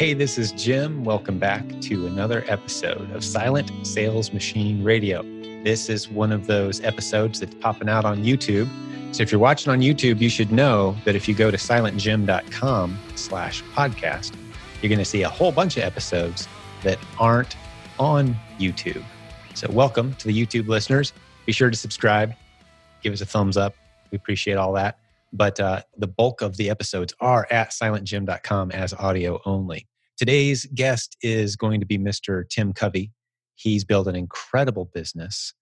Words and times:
Hey, 0.00 0.14
this 0.14 0.38
is 0.38 0.52
Jim. 0.52 1.04
Welcome 1.04 1.38
back 1.38 1.62
to 1.82 2.06
another 2.06 2.42
episode 2.48 3.10
of 3.10 3.22
Silent 3.22 3.70
Sales 3.86 4.32
Machine 4.32 4.82
Radio. 4.82 5.22
This 5.62 5.90
is 5.90 6.08
one 6.08 6.32
of 6.32 6.46
those 6.46 6.82
episodes 6.82 7.38
that's 7.38 7.54
popping 7.56 7.90
out 7.90 8.06
on 8.06 8.24
YouTube. 8.24 8.66
So 9.14 9.22
if 9.22 9.30
you're 9.30 9.38
watching 9.38 9.70
on 9.70 9.80
YouTube, 9.80 10.18
you 10.18 10.30
should 10.30 10.52
know 10.52 10.96
that 11.04 11.16
if 11.16 11.28
you 11.28 11.34
go 11.34 11.50
to 11.50 11.58
silentjim.com 11.58 12.98
slash 13.14 13.62
podcast, 13.74 14.32
you're 14.80 14.88
going 14.88 15.00
to 15.00 15.04
see 15.04 15.22
a 15.24 15.28
whole 15.28 15.52
bunch 15.52 15.76
of 15.76 15.82
episodes 15.82 16.48
that 16.82 16.98
aren't 17.18 17.54
on 17.98 18.34
YouTube. 18.58 19.04
So 19.52 19.68
welcome 19.70 20.14
to 20.14 20.28
the 20.28 20.46
YouTube 20.46 20.66
listeners. 20.66 21.12
Be 21.44 21.52
sure 21.52 21.68
to 21.68 21.76
subscribe, 21.76 22.32
give 23.02 23.12
us 23.12 23.20
a 23.20 23.26
thumbs 23.26 23.58
up. 23.58 23.74
We 24.10 24.16
appreciate 24.16 24.56
all 24.56 24.72
that. 24.72 24.96
But 25.34 25.60
uh, 25.60 25.82
the 25.98 26.08
bulk 26.08 26.40
of 26.40 26.56
the 26.56 26.70
episodes 26.70 27.12
are 27.20 27.46
at 27.50 27.68
silentjim.com 27.72 28.70
as 28.70 28.94
audio 28.94 29.42
only. 29.44 29.88
Today's 30.20 30.66
guest 30.74 31.16
is 31.22 31.56
going 31.56 31.80
to 31.80 31.86
be 31.86 31.96
Mr. 31.96 32.46
Tim 32.46 32.74
Covey. 32.74 33.10
He's 33.54 33.86
built 33.86 34.06
an 34.06 34.14
incredible 34.14 34.90
business 34.92 35.54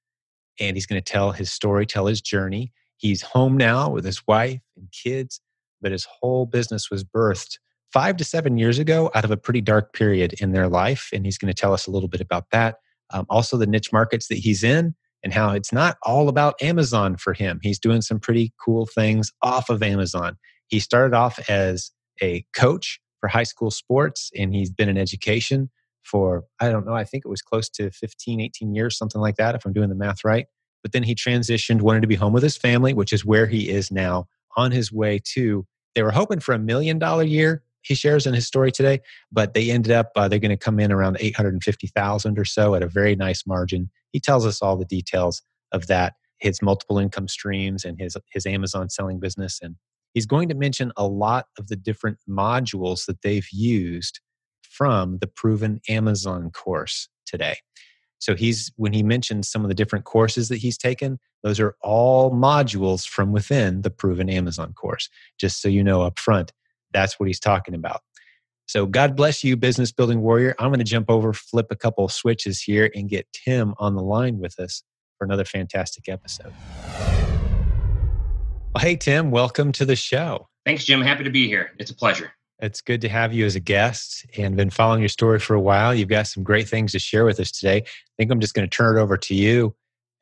and 0.59 0.77
he's 0.77 0.85
going 0.85 1.01
to 1.01 1.13
tell 1.13 1.31
his 1.31 1.53
story, 1.53 1.87
tell 1.87 2.07
his 2.07 2.21
journey. 2.21 2.73
He's 2.97 3.23
home 3.23 3.57
now 3.57 3.89
with 3.89 4.05
his 4.05 4.27
wife 4.27 4.59
and 4.77 4.89
kids, 4.91 5.41
but 5.81 5.93
his 5.93 6.09
whole 6.11 6.45
business 6.45 6.91
was 6.91 7.05
birthed 7.05 7.59
five 7.93 8.17
to 8.17 8.25
seven 8.25 8.59
years 8.59 8.81
ago 8.81 9.13
out 9.15 9.25
of 9.25 9.31
a 9.31 9.37
pretty 9.37 9.61
dark 9.61 9.93
period 9.93 10.35
in 10.41 10.51
their 10.51 10.67
life. 10.67 11.09
And 11.13 11.25
he's 11.25 11.39
going 11.39 11.55
to 11.55 11.61
tell 11.61 11.73
us 11.73 11.87
a 11.87 11.93
little 11.93 12.09
bit 12.09 12.21
about 12.21 12.51
that. 12.51 12.79
Um, 13.11 13.27
also, 13.31 13.59
the 13.59 13.67
niche 13.69 13.93
markets 13.93 14.27
that 14.27 14.39
he's 14.39 14.65
in 14.65 14.97
and 15.23 15.33
how 15.33 15.53
it's 15.53 15.73
not 15.73 15.99
all 16.03 16.29
about 16.29 16.61
Amazon 16.61 17.17
for 17.17 17.33
him. 17.33 17.61
He's 17.63 17.79
doing 17.79 18.03
some 18.03 18.19
pretty 18.19 18.53
cool 18.61 18.87
things 18.87 19.31
off 19.41 19.71
of 19.71 19.85
Amazon. 19.85 20.37
He 20.67 20.81
started 20.81 21.15
off 21.15 21.49
as 21.49 21.93
a 22.21 22.45
coach 22.57 22.99
for 23.21 23.29
high 23.29 23.43
school 23.45 23.71
sports 23.71 24.31
and 24.37 24.55
he's 24.55 24.71
been 24.71 24.89
in 24.89 24.99
education 24.99 25.71
for 26.03 26.45
i 26.61 26.71
don't 26.71 26.87
know 26.87 26.95
i 26.95 27.05
think 27.05 27.25
it 27.25 27.29
was 27.29 27.43
close 27.43 27.69
to 27.69 27.91
15 27.91 28.41
18 28.41 28.75
years 28.75 28.97
something 28.97 29.21
like 29.21 29.37
that 29.37 29.55
if 29.55 29.65
i'm 29.65 29.73
doing 29.73 29.89
the 29.89 29.95
math 29.95 30.25
right. 30.25 30.47
But 30.81 30.93
then 30.93 31.03
he 31.03 31.15
transitioned 31.15 31.83
wanted 31.83 32.03
to 32.03 32.07
be 32.07 32.15
home 32.15 32.33
with 32.33 32.43
his 32.43 32.57
family 32.57 32.95
which 32.95 33.13
is 33.13 33.25
where 33.25 33.47
he 33.47 33.69
is 33.69 33.91
now 33.91 34.29
on 34.57 34.71
his 34.71 34.93
way 34.93 35.21
to 35.35 35.67
they 35.95 36.03
were 36.03 36.13
hoping 36.13 36.41
for 36.41 36.55
a 36.55 36.59
million 36.59 36.99
dollar 36.99 37.25
year 37.25 37.63
he 37.83 37.95
shares 37.95 38.27
in 38.27 38.35
his 38.35 38.47
story 38.47 38.71
today 38.71 39.01
but 39.33 39.55
they 39.55 39.71
ended 39.71 39.93
up 39.93 40.13
uh, 40.17 40.29
they're 40.29 40.39
going 40.39 40.51
to 40.51 40.57
come 40.57 40.79
in 40.79 40.93
around 40.93 41.17
850000 41.21 42.39
or 42.39 42.45
so 42.45 42.75
at 42.75 42.83
a 42.83 42.89
very 42.89 43.17
nice 43.17 43.47
margin. 43.47 43.91
He 44.13 44.21
tells 44.21 44.47
us 44.47 44.63
all 44.63 44.77
the 44.77 44.85
details 44.85 45.43
of 45.73 45.87
that 45.89 46.15
his 46.39 46.63
multiple 46.63 46.99
income 46.99 47.29
streams 47.29 47.85
and 47.85 47.99
his 47.99 48.17
his 48.33 48.47
amazon 48.47 48.89
selling 48.89 49.19
business 49.21 49.59
and 49.63 49.77
he's 50.15 50.27
going 50.27 50.49
to 50.49 50.55
mention 50.55 50.93
a 50.97 51.07
lot 51.07 51.47
of 51.59 51.69
the 51.69 51.77
different 51.77 52.19
modules 52.29 53.07
that 53.07 53.23
they've 53.23 53.49
used 53.53 54.21
from 54.63 55.19
the 55.19 55.27
proven 55.27 55.81
Amazon 55.89 56.51
course 56.51 57.09
today. 57.27 57.59
So 58.19 58.35
he's 58.35 58.73
when 58.77 58.93
he 58.93 59.03
mentions 59.03 59.49
some 59.49 59.63
of 59.63 59.69
the 59.69 59.75
different 59.75 60.05
courses 60.05 60.49
that 60.49 60.57
he's 60.57 60.77
taken, 60.77 61.19
those 61.43 61.61
are 61.61 61.77
all 61.83 62.33
modules 62.33 63.07
from 63.07 63.33
within 63.33 63.83
the 63.83 63.91
proven 63.91 64.29
Amazon 64.29 64.73
course. 64.73 65.09
Just 65.39 65.63
so 65.63 65.69
you 65.69 65.85
know 65.85 66.03
up 66.03 66.19
front, 66.19 66.53
that's 66.93 67.21
what 67.21 67.27
he's 67.27 67.41
talking 67.41 67.75
about. 67.75 68.01
So 68.67 68.87
God 68.87 69.17
bless 69.17 69.43
you, 69.43 69.57
business 69.57 69.93
building 69.93 70.21
warrior. 70.21 70.55
I'm 70.59 70.69
going 70.69 70.79
to 70.79 70.85
jump 70.85 71.09
over, 71.11 71.33
flip 71.33 71.69
a 71.71 71.77
couple 71.77 72.07
switches 72.09 72.61
here, 72.61 72.91
and 72.95 73.09
get 73.09 73.27
Tim 73.33 73.75
on 73.79 73.95
the 73.95 74.03
line 74.03 74.39
with 74.39 74.59
us 74.61 74.83
for 75.17 75.25
another 75.25 75.45
fantastic 75.45 76.09
episode. 76.09 76.53
Well, 78.79 78.87
hey, 78.87 78.95
Tim, 78.95 79.33
welcome 79.33 79.73
to 79.73 79.85
the 79.85 79.97
show. 79.97 80.49
Thanks, 80.65 80.85
Jim. 80.85 81.03
Happy 81.03 81.25
to 81.25 81.31
be 81.31 81.49
here. 81.49 81.73
It's 81.81 81.91
a 81.91 81.97
pleasure. 81.97 82.31
It's 82.61 82.81
good 82.81 83.01
to 83.01 83.09
have 83.09 83.33
you 83.33 83.45
as 83.45 83.57
a 83.57 83.61
guest 83.61 84.25
and 84.37 84.57
been 84.57 84.71
following 84.71 85.01
your 85.01 85.09
story 85.09 85.41
for 85.41 85.55
a 85.55 85.61
while. 85.61 85.93
You've 85.93 86.09
got 86.09 86.29
some 86.29 86.45
great 86.45 86.69
things 86.69 86.93
to 86.93 87.01
share 87.01 87.25
with 87.25 87.41
us 87.41 87.51
today. 87.51 87.79
I 87.79 88.13
think 88.17 88.31
I'm 88.31 88.39
just 88.39 88.55
going 88.55 88.71
to 88.71 88.71
turn 88.71 88.97
it 88.97 89.01
over 89.01 89.17
to 89.17 89.35
you. 89.35 89.75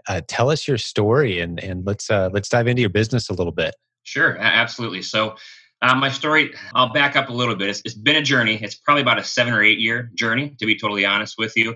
Uh, 0.09 0.23
tell 0.27 0.51
us 0.51 0.67
your 0.67 0.79
story 0.79 1.39
and, 1.39 1.63
and 1.63 1.85
let's, 1.85 2.09
uh, 2.09 2.31
let's 2.33 2.49
dive 2.49 2.67
into 2.67 2.81
your 2.81 2.89
business 2.89 3.29
a 3.29 3.35
little 3.35 3.53
bit. 3.53 3.75
Sure, 4.05 4.39
absolutely. 4.39 5.03
So, 5.03 5.37
uh, 5.83 5.95
my 5.95 6.09
story, 6.09 6.55
I'll 6.73 6.95
back 6.95 7.15
up 7.15 7.29
a 7.29 7.35
little 7.35 7.57
bit. 7.57 7.69
It's, 7.69 7.83
it's 7.85 7.95
been 7.95 8.17
a 8.17 8.23
journey. 8.23 8.59
It's 8.63 8.77
probably 8.77 9.03
about 9.03 9.19
a 9.19 9.25
seven 9.25 9.53
or 9.53 9.63
eight 9.63 9.81
year 9.81 10.11
journey, 10.15 10.57
to 10.61 10.65
be 10.65 10.79
totally 10.79 11.05
honest 11.05 11.35
with 11.37 11.53
you. 11.57 11.75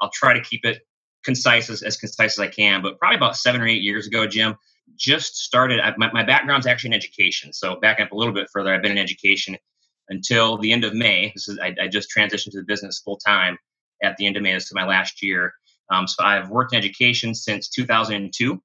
I'll 0.00 0.12
try 0.14 0.32
to 0.34 0.40
keep 0.40 0.64
it 0.64 0.82
concise 1.24 1.68
as, 1.70 1.82
as 1.82 1.96
concise 1.96 2.38
as 2.38 2.38
I 2.38 2.46
can, 2.46 2.82
but 2.82 3.00
probably 3.00 3.16
about 3.16 3.36
seven 3.36 3.60
or 3.60 3.66
eight 3.66 3.82
years 3.82 4.06
ago, 4.06 4.28
Jim, 4.28 4.54
just 4.96 5.36
started. 5.36 5.80
I, 5.80 5.94
my, 5.96 6.10
my 6.12 6.22
background's 6.22 6.66
actually 6.66 6.88
in 6.88 6.94
education. 6.94 7.52
So 7.52 7.76
back 7.76 8.00
up 8.00 8.12
a 8.12 8.16
little 8.16 8.34
bit 8.34 8.48
further, 8.52 8.74
I've 8.74 8.82
been 8.82 8.92
in 8.92 8.98
education 8.98 9.56
until 10.08 10.58
the 10.58 10.72
end 10.72 10.84
of 10.84 10.94
May. 10.94 11.32
This 11.34 11.48
is 11.48 11.58
I, 11.58 11.74
I 11.80 11.88
just 11.88 12.08
transitioned 12.14 12.52
to 12.52 12.58
the 12.58 12.64
business 12.64 13.00
full 13.00 13.16
time 13.16 13.58
at 14.02 14.16
the 14.16 14.26
end 14.26 14.36
of 14.36 14.42
May. 14.42 14.54
This 14.54 14.66
is 14.66 14.74
my 14.74 14.86
last 14.86 15.22
year. 15.22 15.52
Um, 15.90 16.06
so 16.06 16.22
I've 16.22 16.50
worked 16.50 16.72
in 16.72 16.78
education 16.78 17.34
since 17.34 17.68
2002. 17.68 18.60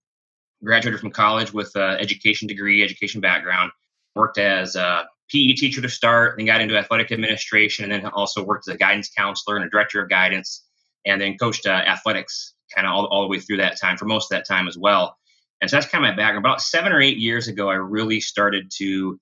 Graduated 0.63 0.99
from 0.99 1.11
college 1.11 1.53
with 1.53 1.71
an 1.75 1.99
education 1.99 2.47
degree, 2.47 2.83
education 2.83 3.21
background. 3.21 3.71
Worked 4.15 4.37
as 4.37 4.75
a 4.75 5.07
PE 5.29 5.53
teacher 5.53 5.81
to 5.81 5.89
start, 5.89 6.35
then 6.37 6.45
got 6.45 6.61
into 6.61 6.77
athletic 6.77 7.11
administration, 7.11 7.91
and 7.91 8.03
then 8.03 8.11
also 8.11 8.43
worked 8.43 8.67
as 8.67 8.75
a 8.75 8.77
guidance 8.77 9.09
counselor 9.09 9.57
and 9.57 9.65
a 9.65 9.69
director 9.69 10.01
of 10.01 10.09
guidance, 10.09 10.65
and 11.05 11.19
then 11.19 11.37
coached 11.37 11.65
uh, 11.67 11.71
athletics 11.71 12.53
kind 12.73 12.87
of 12.87 12.93
all, 12.93 13.05
all 13.07 13.21
the 13.21 13.27
way 13.27 13.39
through 13.39 13.57
that 13.57 13.79
time 13.79 13.97
for 13.97 14.05
most 14.05 14.31
of 14.31 14.37
that 14.37 14.47
time 14.47 14.67
as 14.67 14.77
well. 14.77 15.17
And 15.61 15.69
so 15.69 15.77
that's 15.77 15.87
kind 15.87 16.03
of 16.05 16.09
my 16.09 16.15
background. 16.15 16.45
About 16.45 16.61
seven 16.61 16.91
or 16.91 17.01
eight 17.01 17.17
years 17.17 17.47
ago, 17.47 17.69
I 17.69 17.75
really 17.75 18.19
started 18.19 18.71
to 18.77 19.19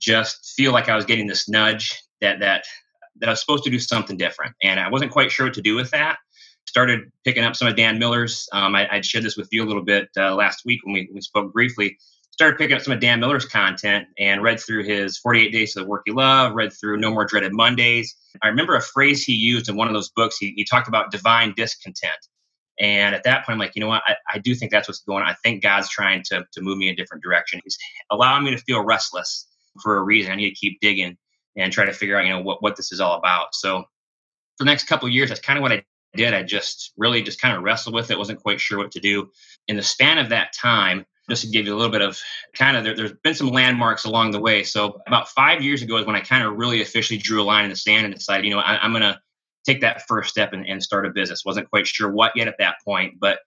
just 0.00 0.52
feel 0.56 0.72
like 0.72 0.88
I 0.88 0.96
was 0.96 1.04
getting 1.04 1.26
this 1.26 1.48
nudge 1.48 2.00
that 2.20 2.40
that 2.40 2.64
that 3.20 3.28
I 3.28 3.32
was 3.32 3.40
supposed 3.40 3.64
to 3.64 3.70
do 3.70 3.78
something 3.78 4.16
different, 4.16 4.54
and 4.62 4.80
I 4.80 4.88
wasn't 4.88 5.12
quite 5.12 5.30
sure 5.30 5.46
what 5.46 5.54
to 5.54 5.62
do 5.62 5.74
with 5.74 5.90
that. 5.90 6.18
Started 6.66 7.00
picking 7.24 7.44
up 7.44 7.56
some 7.56 7.68
of 7.68 7.76
Dan 7.76 7.98
Miller's. 7.98 8.48
Um, 8.52 8.74
I, 8.74 8.88
would 8.92 9.04
shared 9.04 9.24
this 9.24 9.36
with 9.36 9.48
you 9.52 9.62
a 9.64 9.66
little 9.66 9.84
bit 9.84 10.08
uh, 10.16 10.34
last 10.34 10.64
week 10.64 10.80
when 10.84 10.94
we, 10.94 11.08
we 11.12 11.20
spoke 11.20 11.52
briefly. 11.52 11.98
Started 12.30 12.56
picking 12.56 12.74
up 12.74 12.82
some 12.82 12.94
of 12.94 13.00
Dan 13.00 13.20
Miller's 13.20 13.44
content 13.44 14.06
and 14.18 14.42
read 14.42 14.58
through 14.58 14.84
his 14.84 15.18
48 15.18 15.52
Days 15.52 15.76
of 15.76 15.82
the 15.82 15.88
Work 15.88 16.04
You 16.06 16.14
Love. 16.14 16.54
Read 16.54 16.72
through 16.72 16.96
No 16.96 17.10
More 17.10 17.26
Dreaded 17.26 17.52
Mondays. 17.52 18.16
I 18.42 18.48
remember 18.48 18.74
a 18.74 18.80
phrase 18.80 19.22
he 19.22 19.34
used 19.34 19.68
in 19.68 19.76
one 19.76 19.88
of 19.88 19.92
those 19.92 20.08
books. 20.08 20.38
He, 20.38 20.54
he 20.56 20.64
talked 20.64 20.88
about 20.88 21.10
divine 21.10 21.52
discontent 21.54 22.16
and 22.80 23.14
at 23.14 23.24
that 23.24 23.44
point, 23.44 23.54
I'm 23.54 23.58
like, 23.58 23.72
you 23.74 23.80
know 23.80 23.88
what? 23.88 24.02
I, 24.06 24.16
I 24.34 24.38
do 24.38 24.54
think 24.54 24.72
that's 24.72 24.88
what's 24.88 25.00
going 25.00 25.22
on. 25.22 25.28
I 25.28 25.36
think 25.42 25.62
God's 25.62 25.88
trying 25.88 26.22
to, 26.24 26.44
to 26.52 26.60
move 26.60 26.78
me 26.78 26.88
in 26.88 26.94
a 26.94 26.96
different 26.96 27.22
direction. 27.22 27.60
He's 27.62 27.78
allowing 28.10 28.44
me 28.44 28.50
to 28.52 28.58
feel 28.58 28.84
restless 28.84 29.46
for 29.82 29.96
a 29.96 30.02
reason. 30.02 30.32
I 30.32 30.36
need 30.36 30.50
to 30.50 30.54
keep 30.54 30.80
digging 30.80 31.16
and 31.56 31.72
try 31.72 31.84
to 31.84 31.92
figure 31.92 32.16
out, 32.16 32.24
you 32.24 32.30
know, 32.30 32.40
what, 32.40 32.62
what 32.62 32.76
this 32.76 32.92
is 32.92 33.00
all 33.00 33.16
about. 33.18 33.54
So 33.54 33.82
for 34.56 34.64
the 34.64 34.70
next 34.70 34.84
couple 34.84 35.08
years, 35.08 35.28
that's 35.28 35.40
kind 35.40 35.58
of 35.58 35.62
what 35.62 35.72
I 35.72 35.84
did. 36.14 36.34
I 36.34 36.42
just 36.42 36.92
really 36.96 37.22
just 37.22 37.40
kind 37.40 37.56
of 37.56 37.62
wrestled 37.62 37.94
with 37.94 38.10
it. 38.10 38.18
Wasn't 38.18 38.40
quite 38.40 38.60
sure 38.60 38.78
what 38.78 38.92
to 38.92 39.00
do. 39.00 39.30
In 39.68 39.76
the 39.76 39.82
span 39.82 40.18
of 40.18 40.30
that 40.30 40.52
time, 40.52 41.04
just 41.30 41.42
to 41.42 41.50
give 41.50 41.66
you 41.66 41.74
a 41.74 41.76
little 41.76 41.92
bit 41.92 42.02
of 42.02 42.18
kind 42.54 42.76
of 42.76 42.84
there, 42.84 43.00
has 43.00 43.12
been 43.22 43.34
some 43.34 43.48
landmarks 43.48 44.04
along 44.04 44.32
the 44.32 44.40
way. 44.40 44.64
So 44.64 45.00
about 45.06 45.28
five 45.28 45.62
years 45.62 45.82
ago 45.82 45.96
is 45.98 46.06
when 46.06 46.16
I 46.16 46.20
kind 46.20 46.42
of 46.42 46.56
really 46.56 46.82
officially 46.82 47.18
drew 47.18 47.40
a 47.40 47.44
line 47.44 47.64
in 47.64 47.70
the 47.70 47.76
sand 47.76 48.04
and 48.04 48.14
decided, 48.14 48.44
you 48.44 48.50
know, 48.50 48.60
I, 48.60 48.78
I'm 48.82 48.92
going 48.92 49.02
to 49.02 49.18
take 49.64 49.80
that 49.80 50.02
first 50.08 50.30
step 50.30 50.52
and, 50.52 50.66
and 50.66 50.82
start 50.82 51.06
a 51.06 51.10
business. 51.10 51.44
Wasn't 51.44 51.70
quite 51.70 51.86
sure 51.86 52.10
what 52.10 52.32
yet 52.34 52.48
at 52.48 52.56
that 52.58 52.76
point, 52.84 53.14
but 53.20 53.38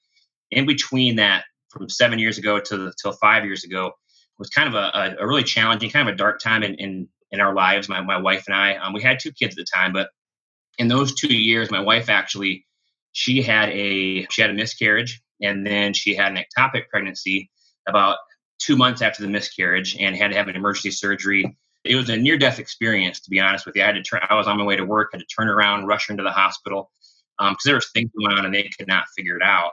in 0.51 0.65
between 0.65 1.17
that, 1.17 1.45
from 1.69 1.89
seven 1.89 2.19
years 2.19 2.37
ago 2.37 2.59
to 2.59 2.77
the, 2.77 2.93
till 3.01 3.11
five 3.13 3.43
years 3.43 3.63
ago, 3.65 3.91
was 4.37 4.49
kind 4.49 4.67
of 4.67 4.75
a, 4.75 5.15
a 5.19 5.27
really 5.27 5.43
challenging, 5.43 5.89
kind 5.89 6.07
of 6.07 6.13
a 6.13 6.17
dark 6.17 6.39
time 6.39 6.63
in 6.63 6.75
in, 6.75 7.07
in 7.31 7.41
our 7.41 7.53
lives. 7.53 7.89
My 7.89 8.01
my 8.01 8.17
wife 8.17 8.45
and 8.47 8.55
I, 8.55 8.75
um, 8.75 8.93
we 8.93 9.01
had 9.01 9.19
two 9.19 9.31
kids 9.31 9.53
at 9.53 9.57
the 9.57 9.65
time, 9.73 9.93
but 9.93 10.09
in 10.77 10.87
those 10.87 11.13
two 11.15 11.33
years, 11.33 11.71
my 11.71 11.79
wife 11.79 12.09
actually 12.09 12.65
she 13.11 13.41
had 13.41 13.69
a 13.69 14.25
she 14.29 14.41
had 14.41 14.51
a 14.51 14.53
miscarriage, 14.53 15.21
and 15.41 15.65
then 15.65 15.93
she 15.93 16.15
had 16.15 16.31
an 16.31 16.37
ectopic 16.43 16.87
pregnancy 16.89 17.49
about 17.87 18.17
two 18.59 18.75
months 18.75 19.01
after 19.01 19.21
the 19.21 19.29
miscarriage, 19.29 19.95
and 19.99 20.15
had 20.15 20.31
to 20.31 20.37
have 20.37 20.47
an 20.47 20.55
emergency 20.55 20.91
surgery 20.91 21.57
it 21.85 21.95
was 21.95 22.09
a 22.09 22.17
near 22.17 22.37
death 22.37 22.59
experience, 22.59 23.19
to 23.21 23.29
be 23.29 23.39
honest 23.39 23.65
with 23.65 23.75
you. 23.75 23.83
I 23.83 23.87
had 23.87 23.95
to 23.95 24.03
turn, 24.03 24.21
I 24.29 24.35
was 24.35 24.47
on 24.47 24.57
my 24.57 24.63
way 24.63 24.75
to 24.75 24.85
work, 24.85 25.09
had 25.11 25.19
to 25.19 25.25
turn 25.25 25.47
around, 25.47 25.85
rush 25.85 26.07
her 26.07 26.13
into 26.13 26.23
the 26.23 26.31
hospital 26.31 26.91
because 27.37 27.51
um, 27.51 27.57
there 27.65 27.75
was 27.75 27.89
things 27.91 28.09
going 28.17 28.37
on 28.37 28.45
and 28.45 28.53
they 28.53 28.69
could 28.77 28.87
not 28.87 29.05
figure 29.15 29.35
it 29.35 29.43
out. 29.43 29.71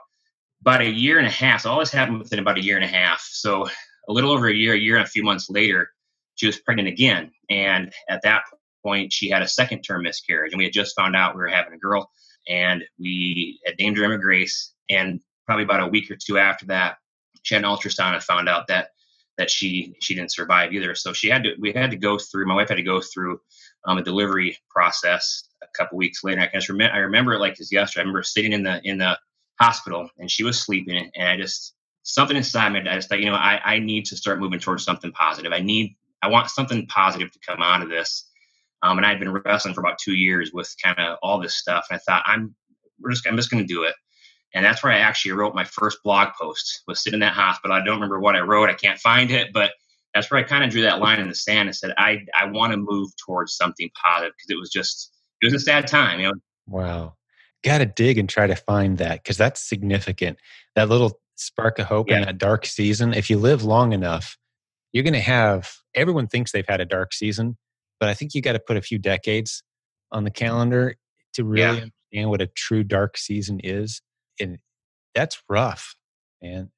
About 0.61 0.81
a 0.81 0.89
year 0.89 1.17
and 1.17 1.27
a 1.27 1.31
half, 1.31 1.61
so 1.61 1.71
all 1.71 1.79
this 1.79 1.91
happened 1.91 2.19
within 2.19 2.39
about 2.39 2.57
a 2.57 2.63
year 2.63 2.75
and 2.75 2.85
a 2.85 2.87
half. 2.87 3.21
So 3.21 3.67
a 4.07 4.13
little 4.13 4.31
over 4.31 4.47
a 4.47 4.53
year, 4.53 4.73
a 4.73 4.77
year 4.77 4.95
and 4.95 5.05
a 5.05 5.09
few 5.09 5.23
months 5.23 5.49
later, 5.49 5.89
she 6.35 6.45
was 6.45 6.57
pregnant 6.59 6.87
again. 6.87 7.31
And 7.49 7.91
at 8.09 8.21
that 8.23 8.43
point, 8.83 9.11
she 9.11 9.29
had 9.29 9.41
a 9.41 9.47
second 9.47 9.81
term 9.81 10.03
miscarriage. 10.03 10.53
And 10.53 10.57
we 10.57 10.65
had 10.65 10.73
just 10.73 10.95
found 10.95 11.15
out 11.15 11.35
we 11.35 11.41
were 11.41 11.47
having 11.47 11.73
a 11.73 11.77
girl 11.77 12.09
and 12.47 12.83
we 12.99 13.59
had 13.65 13.75
named 13.79 13.97
her 13.97 14.05
Emma 14.05 14.17
Grace. 14.17 14.73
And 14.89 15.19
probably 15.45 15.63
about 15.63 15.81
a 15.81 15.87
week 15.87 16.09
or 16.11 16.15
two 16.15 16.37
after 16.37 16.65
that, 16.67 16.97
she 17.43 17.55
had 17.55 17.63
an 17.63 17.69
ultrasound 17.69 18.13
and 18.13 18.23
found 18.23 18.47
out 18.47 18.67
that 18.67 18.89
that 19.37 19.49
she 19.49 19.95
she 19.99 20.15
didn't 20.15 20.31
survive 20.31 20.73
either. 20.73 20.95
So 20.95 21.13
she 21.13 21.29
had 21.29 21.43
to 21.43 21.53
we 21.59 21.71
had 21.73 21.91
to 21.91 21.97
go 21.97 22.17
through. 22.17 22.45
My 22.45 22.55
wife 22.55 22.69
had 22.69 22.75
to 22.75 22.83
go 22.83 23.01
through 23.01 23.39
um, 23.85 23.97
a 23.97 24.03
delivery 24.03 24.57
process 24.69 25.43
a 25.61 25.67
couple 25.77 25.97
weeks 25.97 26.23
later. 26.23 26.41
I 26.41 26.47
can 26.47 26.59
just 26.59 26.69
remember 26.69 26.95
I 26.95 26.99
remember 26.99 27.33
it 27.33 27.39
like 27.39 27.55
this 27.55 27.71
yesterday. 27.71 28.01
I 28.01 28.03
remember 28.03 28.23
sitting 28.23 28.53
in 28.53 28.63
the 28.63 28.81
in 28.83 28.97
the 28.97 29.17
hospital 29.59 30.09
and 30.19 30.29
she 30.29 30.43
was 30.43 30.59
sleeping, 30.59 31.09
and 31.15 31.27
I 31.27 31.37
just 31.37 31.73
something 32.03 32.37
inside 32.37 32.69
me. 32.69 32.81
I 32.81 32.95
just 32.95 33.09
thought, 33.09 33.19
you 33.19 33.25
know, 33.25 33.35
I 33.35 33.59
I 33.63 33.79
need 33.79 34.05
to 34.05 34.17
start 34.17 34.39
moving 34.39 34.59
towards 34.59 34.83
something 34.83 35.11
positive. 35.11 35.51
I 35.51 35.59
need 35.59 35.95
I 36.21 36.27
want 36.27 36.49
something 36.49 36.87
positive 36.87 37.31
to 37.31 37.39
come 37.45 37.61
out 37.61 37.81
of 37.81 37.89
this. 37.89 38.29
Um, 38.81 38.97
and 38.97 39.05
I'd 39.05 39.19
been 39.19 39.31
wrestling 39.31 39.73
for 39.73 39.79
about 39.79 39.97
two 39.97 40.13
years 40.13 40.51
with 40.53 40.73
kind 40.83 40.99
of 40.99 41.17
all 41.23 41.39
this 41.39 41.55
stuff. 41.55 41.87
And 41.89 41.97
I 41.97 41.99
thought, 41.99 42.23
I'm 42.25 42.53
we're 42.99 43.11
just 43.11 43.27
I'm 43.27 43.37
just 43.37 43.49
going 43.49 43.63
to 43.65 43.73
do 43.73 43.83
it. 43.83 43.95
And 44.53 44.63
that's 44.63 44.83
where 44.83 44.91
I 44.91 44.99
actually 44.99 45.31
wrote 45.31 45.55
my 45.55 45.63
first 45.63 45.99
blog 46.03 46.29
post. 46.39 46.83
Was 46.87 47.03
sitting 47.03 47.17
in 47.17 47.21
that 47.21 47.33
hospital. 47.33 47.75
I 47.75 47.83
don't 47.83 47.95
remember 47.95 48.19
what 48.19 48.35
I 48.35 48.41
wrote. 48.41 48.69
I 48.69 48.75
can't 48.75 48.99
find 48.99 49.31
it, 49.31 49.51
but 49.53 49.71
that's 50.13 50.29
where 50.29 50.39
I 50.39 50.43
kind 50.43 50.63
of 50.63 50.69
drew 50.69 50.83
that 50.83 50.99
line 50.99 51.19
in 51.19 51.27
the 51.27 51.35
sand 51.35 51.69
and 51.69 51.75
said, 51.75 51.93
I 51.97 52.25
I 52.39 52.45
want 52.45 52.71
to 52.71 52.77
move 52.77 53.09
towards 53.17 53.55
something 53.55 53.89
positive 54.01 54.33
because 54.37 54.49
it 54.51 54.59
was 54.59 54.69
just 54.69 55.11
it 55.41 55.45
was 55.45 55.53
a 55.53 55.59
sad 55.59 55.87
time, 55.87 56.19
you 56.19 56.27
know. 56.27 56.33
Wow, 56.67 57.15
got 57.63 57.79
to 57.79 57.85
dig 57.85 58.17
and 58.17 58.29
try 58.29 58.47
to 58.47 58.55
find 58.55 58.97
that 58.99 59.23
because 59.23 59.37
that's 59.37 59.61
significant. 59.61 60.37
That 60.75 60.89
little 60.89 61.19
spark 61.35 61.79
of 61.79 61.87
hope 61.87 62.09
yeah. 62.09 62.17
in 62.17 62.21
that 62.25 62.37
dark 62.37 62.65
season. 62.65 63.13
If 63.13 63.29
you 63.29 63.37
live 63.37 63.63
long 63.63 63.91
enough, 63.91 64.37
you're 64.91 65.03
going 65.03 65.13
to 65.13 65.19
have. 65.19 65.71
Everyone 65.95 66.27
thinks 66.27 66.51
they've 66.51 66.67
had 66.67 66.81
a 66.81 66.85
dark 66.85 67.13
season, 67.13 67.57
but 67.99 68.09
I 68.09 68.13
think 68.13 68.33
you 68.33 68.41
got 68.41 68.53
to 68.53 68.59
put 68.59 68.77
a 68.77 68.81
few 68.81 68.99
decades 68.99 69.63
on 70.11 70.23
the 70.23 70.31
mm-hmm. 70.31 70.45
calendar 70.45 70.95
to 71.33 71.43
really 71.43 71.63
yeah. 71.63 71.83
understand 72.13 72.29
what 72.29 72.41
a 72.41 72.47
true 72.47 72.83
dark 72.83 73.17
season 73.17 73.59
is, 73.63 74.01
and 74.39 74.59
that's 75.13 75.41
rough, 75.49 75.95
and 76.41 76.69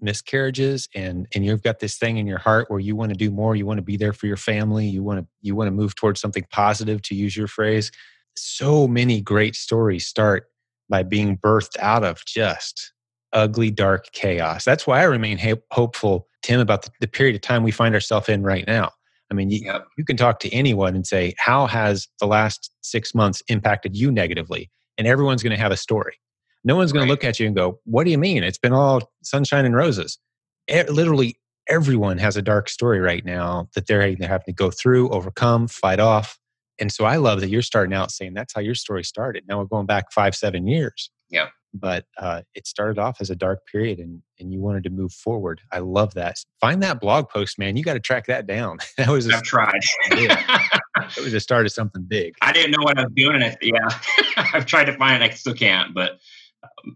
miscarriages 0.00 0.88
and 0.94 1.26
and 1.34 1.44
you've 1.44 1.62
got 1.62 1.80
this 1.80 1.96
thing 1.96 2.18
in 2.18 2.26
your 2.26 2.38
heart 2.38 2.70
where 2.70 2.80
you 2.80 2.94
want 2.94 3.10
to 3.10 3.16
do 3.16 3.30
more 3.30 3.56
you 3.56 3.64
want 3.64 3.78
to 3.78 3.82
be 3.82 3.96
there 3.96 4.12
for 4.12 4.26
your 4.26 4.36
family 4.36 4.86
you 4.86 5.02
want 5.02 5.18
to 5.18 5.26
you 5.40 5.54
want 5.54 5.66
to 5.66 5.72
move 5.72 5.94
towards 5.94 6.20
something 6.20 6.44
positive 6.50 7.00
to 7.02 7.14
use 7.14 7.36
your 7.36 7.48
phrase. 7.48 7.90
So 8.36 8.86
many 8.86 9.20
great 9.20 9.56
stories 9.56 10.06
start 10.06 10.44
by 10.88 11.02
being 11.02 11.36
birthed 11.38 11.78
out 11.78 12.04
of 12.04 12.24
just 12.26 12.92
ugly 13.32 13.70
dark 13.70 14.06
chaos. 14.12 14.64
That's 14.64 14.86
why 14.86 15.00
i 15.00 15.04
remain 15.04 15.38
ha- 15.38 15.54
hopeful 15.70 16.26
tim 16.42 16.60
about 16.60 16.82
the, 16.82 16.90
the, 17.00 17.08
period 17.08 17.34
of 17.34 17.42
time 17.42 17.62
we 17.62 17.70
find 17.70 17.94
ourselves 17.94 18.28
in 18.28 18.42
right 18.42 18.66
now. 18.66 18.90
I 19.30 19.34
mean 19.34 19.50
you, 19.50 19.60
yep. 19.64 19.86
you 19.96 20.04
can 20.04 20.16
talk 20.16 20.40
to 20.40 20.52
anyone 20.54 20.94
and 20.94 21.06
say 21.06 21.34
how 21.38 21.66
has 21.66 22.06
the 22.20 22.26
last 22.26 22.70
six 22.82 23.14
months 23.14 23.42
impacted 23.48 23.96
you 23.96 24.12
negatively? 24.12 24.70
And 24.98 25.06
everyone's 25.06 25.42
going 25.42 25.56
to 25.56 25.62
have 25.62 25.72
a 25.72 25.76
story 25.76 26.18
no 26.64 26.76
one's 26.76 26.92
going 26.92 27.02
right. 27.02 27.06
to 27.06 27.12
look 27.12 27.24
at 27.24 27.40
you 27.40 27.46
and 27.46 27.56
go, 27.56 27.80
What 27.84 28.04
do 28.04 28.10
you 28.10 28.18
mean? 28.18 28.42
It's 28.42 28.58
been 28.58 28.72
all 28.72 29.10
sunshine 29.22 29.64
and 29.64 29.74
roses. 29.74 30.18
It, 30.66 30.90
literally, 30.90 31.36
everyone 31.68 32.18
has 32.18 32.36
a 32.36 32.42
dark 32.42 32.68
story 32.68 33.00
right 33.00 33.24
now 33.24 33.68
that 33.74 33.86
they're 33.86 34.06
either 34.06 34.26
having 34.26 34.46
to 34.46 34.52
go 34.52 34.70
through, 34.70 35.08
overcome, 35.10 35.68
fight 35.68 36.00
off. 36.00 36.38
And 36.78 36.90
so 36.90 37.04
I 37.04 37.16
love 37.16 37.40
that 37.40 37.48
you're 37.48 37.62
starting 37.62 37.94
out 37.94 38.10
saying 38.10 38.34
that's 38.34 38.54
how 38.54 38.60
your 38.60 38.74
story 38.74 39.04
started. 39.04 39.44
Now 39.46 39.58
we're 39.58 39.66
going 39.66 39.86
back 39.86 40.12
five, 40.12 40.34
seven 40.34 40.66
years. 40.66 41.10
Yeah. 41.28 41.48
But 41.72 42.04
uh, 42.18 42.42
it 42.54 42.66
started 42.66 42.98
off 42.98 43.20
as 43.20 43.30
a 43.30 43.36
dark 43.36 43.60
period 43.70 44.00
and, 44.00 44.22
and 44.40 44.52
you 44.52 44.60
wanted 44.60 44.82
to 44.84 44.90
move 44.90 45.12
forward. 45.12 45.60
I 45.70 45.78
love 45.78 46.14
that. 46.14 46.38
Find 46.60 46.82
that 46.82 47.00
blog 47.00 47.28
post, 47.28 47.58
man. 47.58 47.76
You 47.76 47.84
got 47.84 47.94
to 47.94 48.00
track 48.00 48.26
that 48.26 48.46
down. 48.46 48.78
that 48.96 49.08
was 49.08 49.28
a, 49.28 49.36
I've 49.36 49.42
tried. 49.42 49.80
it 50.10 51.22
was 51.22 51.32
the 51.32 51.38
start 51.38 51.66
of 51.66 51.72
something 51.72 52.02
big. 52.02 52.34
I 52.42 52.52
didn't 52.52 52.72
know 52.72 52.82
what 52.82 52.98
I 52.98 53.04
was 53.04 53.12
doing. 53.14 53.42
It. 53.42 53.58
Yeah. 53.62 53.88
I've 54.52 54.66
tried 54.66 54.86
to 54.86 54.94
find 54.94 55.22
it. 55.22 55.30
I 55.30 55.34
still 55.34 55.54
can't, 55.54 55.94
but 55.94 56.18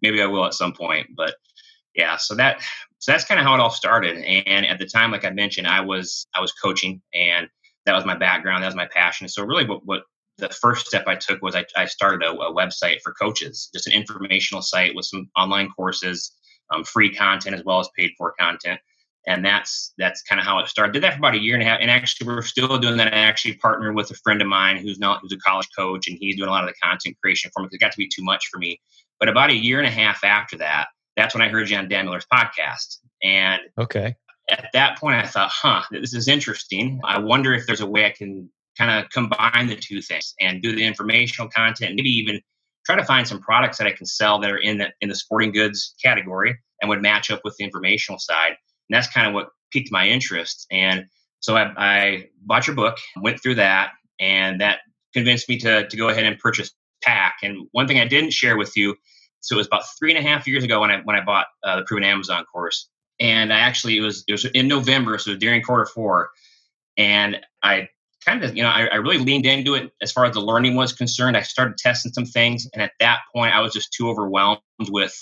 maybe 0.03 0.23
I 0.23 0.27
will 0.27 0.45
at 0.45 0.55
some 0.55 0.73
point. 0.73 1.09
But 1.17 1.35
yeah, 1.95 2.17
so 2.17 2.35
that 2.35 2.63
so 2.99 3.13
that's 3.13 3.25
kind 3.25 3.39
of 3.39 3.47
how 3.47 3.55
it 3.55 3.61
all 3.61 3.71
started. 3.71 4.17
And 4.19 4.67
at 4.67 4.79
the 4.79 4.87
time, 4.87 5.11
like 5.11 5.25
I 5.25 5.31
mentioned, 5.31 5.67
I 5.67 5.81
was 5.81 6.27
I 6.35 6.41
was 6.41 6.53
coaching, 6.53 7.01
and 7.13 7.49
that 7.87 7.95
was 7.95 8.05
my 8.05 8.17
background, 8.17 8.63
that 8.63 8.69
was 8.69 8.77
my 8.77 8.89
passion. 8.93 9.29
So 9.29 9.45
really, 9.45 9.67
what 9.67 9.85
what 9.85 10.03
the 10.39 10.49
first 10.49 10.87
step 10.87 11.05
I 11.07 11.15
took 11.15 11.43
was 11.43 11.55
I, 11.55 11.65
I 11.77 11.87
started 11.87 12.27
a, 12.27 12.33
a 12.33 12.53
website 12.53 13.01
for 13.03 13.13
coaches, 13.13 13.71
just 13.73 13.87
an 13.87 13.93
informational 13.93 14.63
site 14.63 14.95
with 14.95 15.07
some 15.07 15.31
online 15.37 15.71
courses, 15.71 16.33
um, 16.73 16.83
free 16.83 17.15
content 17.15 17.55
as 17.55 17.65
well 17.65 17.79
as 17.79 17.89
paid 17.97 18.11
for 18.19 18.35
content 18.39 18.81
and 19.27 19.45
that's 19.45 19.93
that's 19.99 20.23
kind 20.23 20.41
of 20.41 20.47
how 20.47 20.59
it 20.59 20.69
started. 20.69 20.93
Did 20.93 21.03
that 21.03 21.15
for 21.15 21.19
about 21.19 21.35
a 21.35 21.41
year 21.41 21.55
and 21.55 21.63
a 21.63 21.67
half, 21.67 21.79
and 21.81 21.91
actually 21.91 22.27
we're 22.27 22.43
still 22.43 22.79
doing 22.79 22.97
that. 22.99 23.13
I 23.13 23.19
actually 23.19 23.55
partnered 23.57 23.95
with 23.95 24.11
a 24.11 24.15
friend 24.15 24.43
of 24.43 24.49
mine 24.49 24.77
who's 24.77 24.99
not 24.99 25.21
who's 25.23 25.33
a 25.33 25.39
college 25.39 25.69
coach, 25.77 26.09
and 26.09 26.17
he's 26.21 26.37
doing 26.37 26.49
a 26.49 26.53
lot 26.53 26.65
of 26.65 26.71
the 26.71 26.75
content 26.83 27.17
creation 27.23 27.51
for 27.55 27.63
me. 27.63 27.67
Because 27.67 27.77
it 27.77 27.81
got 27.81 27.93
to 27.93 27.99
be 27.99 28.09
too 28.09 28.23
much 28.23 28.49
for 28.53 28.59
me. 28.59 28.81
But 29.19 29.29
about 29.29 29.51
a 29.51 29.55
year 29.55 29.79
and 29.79 29.87
a 29.87 29.91
half 29.91 30.25
after 30.25 30.59
that, 30.59 30.89
that's 31.17 31.35
when 31.35 31.43
I 31.43 31.49
heard 31.49 31.71
you 31.71 31.77
on 31.77 31.89
Dan 31.89 32.07
Miller's 32.07 32.27
podcast. 32.33 32.99
And 33.23 33.63
okay, 33.79 34.15
at 34.51 34.69
that 34.73 34.99
point, 34.99 35.17
I 35.17 35.27
thought, 35.27 35.51
huh, 35.51 35.83
this 35.91 36.15
is 36.15 36.29
interesting. 36.29 37.01
I 37.05 37.19
wonder 37.19 37.55
if 37.55 37.67
there's 37.67 37.81
a 37.81 37.87
way 37.87 38.05
I 38.05 38.11
can 38.11 38.51
kind 38.77 38.91
of 38.91 39.11
combine 39.11 39.69
the 39.69 39.77
two 39.77 40.03
things 40.03 40.35
and 40.41 40.63
do 40.63 40.75
the 40.75 40.85
informational 40.85 41.49
content, 41.49 41.91
and 41.91 41.97
maybe 41.97 42.11
even 42.11 42.41
try 42.85 42.97
to 42.97 43.05
find 43.05 43.27
some 43.27 43.41
products 43.41 43.79
that 43.79 43.87
I 43.87 43.93
can 43.93 44.05
sell 44.05 44.39
that 44.41 44.51
are 44.51 44.59
in 44.59 44.79
the 44.79 44.93
in 45.01 45.09
the 45.09 45.15
sporting 45.15 45.53
goods 45.53 45.95
category 46.03 46.59
and 46.83 46.89
would 46.91 47.01
match 47.01 47.31
up 47.31 47.41
with 47.45 47.57
the 47.57 47.65
informational 47.65 48.19
side. 48.19 48.57
And 48.89 48.97
that's 48.97 49.09
kind 49.13 49.27
of 49.27 49.35
what 49.35 49.49
piqued 49.73 49.91
my 49.91 50.07
interest. 50.09 50.67
And 50.71 51.07
so 51.41 51.57
I, 51.57 51.73
I 51.77 52.29
bought 52.43 52.67
your 52.67 52.77
book, 52.77 52.97
went 53.21 53.43
through 53.43 53.57
that, 53.57 53.91
and 54.19 54.61
that 54.61 54.81
convinced 55.13 55.49
me 55.49 55.59
to 55.59 55.87
to 55.89 55.97
go 55.97 56.09
ahead 56.09 56.25
and 56.25 56.39
purchase 56.39 56.71
PAC. 57.03 57.37
And 57.43 57.69
one 57.73 57.87
thing 57.87 57.99
I 57.99 58.07
didn't 58.07 58.33
share 58.33 58.57
with 58.57 58.77
you, 58.77 58.97
so 59.41 59.57
it 59.57 59.59
was 59.59 59.67
about 59.67 59.85
three 59.99 60.15
and 60.15 60.25
a 60.25 60.29
half 60.29 60.47
years 60.47 60.65
ago 60.65 60.81
when 60.81 60.91
I 60.91 61.01
when 61.03 61.17
I 61.17 61.25
bought 61.25 61.47
uh, 61.63 61.77
the 61.77 61.85
Proven 61.85 62.05
Amazon 62.05 62.45
course, 62.51 62.89
and 63.21 63.53
I 63.53 63.59
actually 63.59 63.99
it 63.99 64.01
was 64.01 64.25
it 64.27 64.33
was 64.33 64.45
in 64.47 64.69
November, 64.69 65.19
so 65.19 65.37
during 65.37 65.63
quarter 65.63 65.87
four, 65.87 66.31
and 66.97 67.37
I 67.63 67.89
kind 68.25 68.43
of 68.43 68.57
you 68.57 68.63
know 68.63 68.71
I, 68.71 68.87
I 68.87 68.97
really 68.97 69.19
leaned 69.19 69.47
into 69.47 69.75
it 69.75 69.93
as 70.01 70.13
far 70.13 70.25
as 70.25 70.35
the 70.35 70.41
learning 70.41 70.77
was 70.77 70.93
concerned. 70.93 71.37
I 71.37 71.43
started 71.43 71.77
testing 71.77 72.13
some 72.13 72.27
things, 72.27 72.67
and 72.73 72.83
at 72.83 72.93
that 73.01 73.21
point, 73.35 73.55
I 73.55 73.61
was 73.61 73.73
just 73.73 73.93
too 73.93 74.09
overwhelmed 74.09 74.61
with 74.89 75.15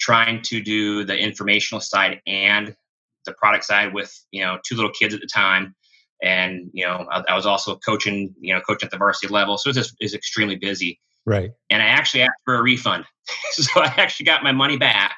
trying 0.00 0.42
to 0.42 0.60
do 0.60 1.04
the 1.04 1.16
informational 1.16 1.80
side 1.80 2.20
and 2.26 2.76
the 3.24 3.32
product 3.32 3.64
side 3.64 3.94
with 3.94 4.12
you 4.30 4.42
know 4.42 4.58
two 4.66 4.74
little 4.74 4.90
kids 4.90 5.14
at 5.14 5.20
the 5.20 5.26
time 5.26 5.74
and 6.22 6.70
you 6.72 6.84
know 6.84 7.06
I, 7.10 7.22
I, 7.28 7.34
was 7.34 7.46
also 7.46 7.76
coaching 7.76 8.34
you 8.40 8.54
know 8.54 8.60
coaching 8.60 8.86
at 8.86 8.90
the 8.90 8.98
varsity 8.98 9.32
level 9.32 9.58
so 9.58 9.68
it 9.68 9.76
was, 9.76 9.76
just, 9.76 9.96
it 10.00 10.04
was 10.04 10.14
extremely 10.14 10.56
busy 10.56 11.00
Right. 11.26 11.52
And 11.70 11.82
I 11.82 11.86
actually 11.86 12.22
asked 12.22 12.40
for 12.44 12.54
a 12.54 12.62
refund. 12.62 13.04
so 13.52 13.80
I 13.80 13.94
actually 13.96 14.26
got 14.26 14.42
my 14.42 14.52
money 14.52 14.76
back 14.76 15.16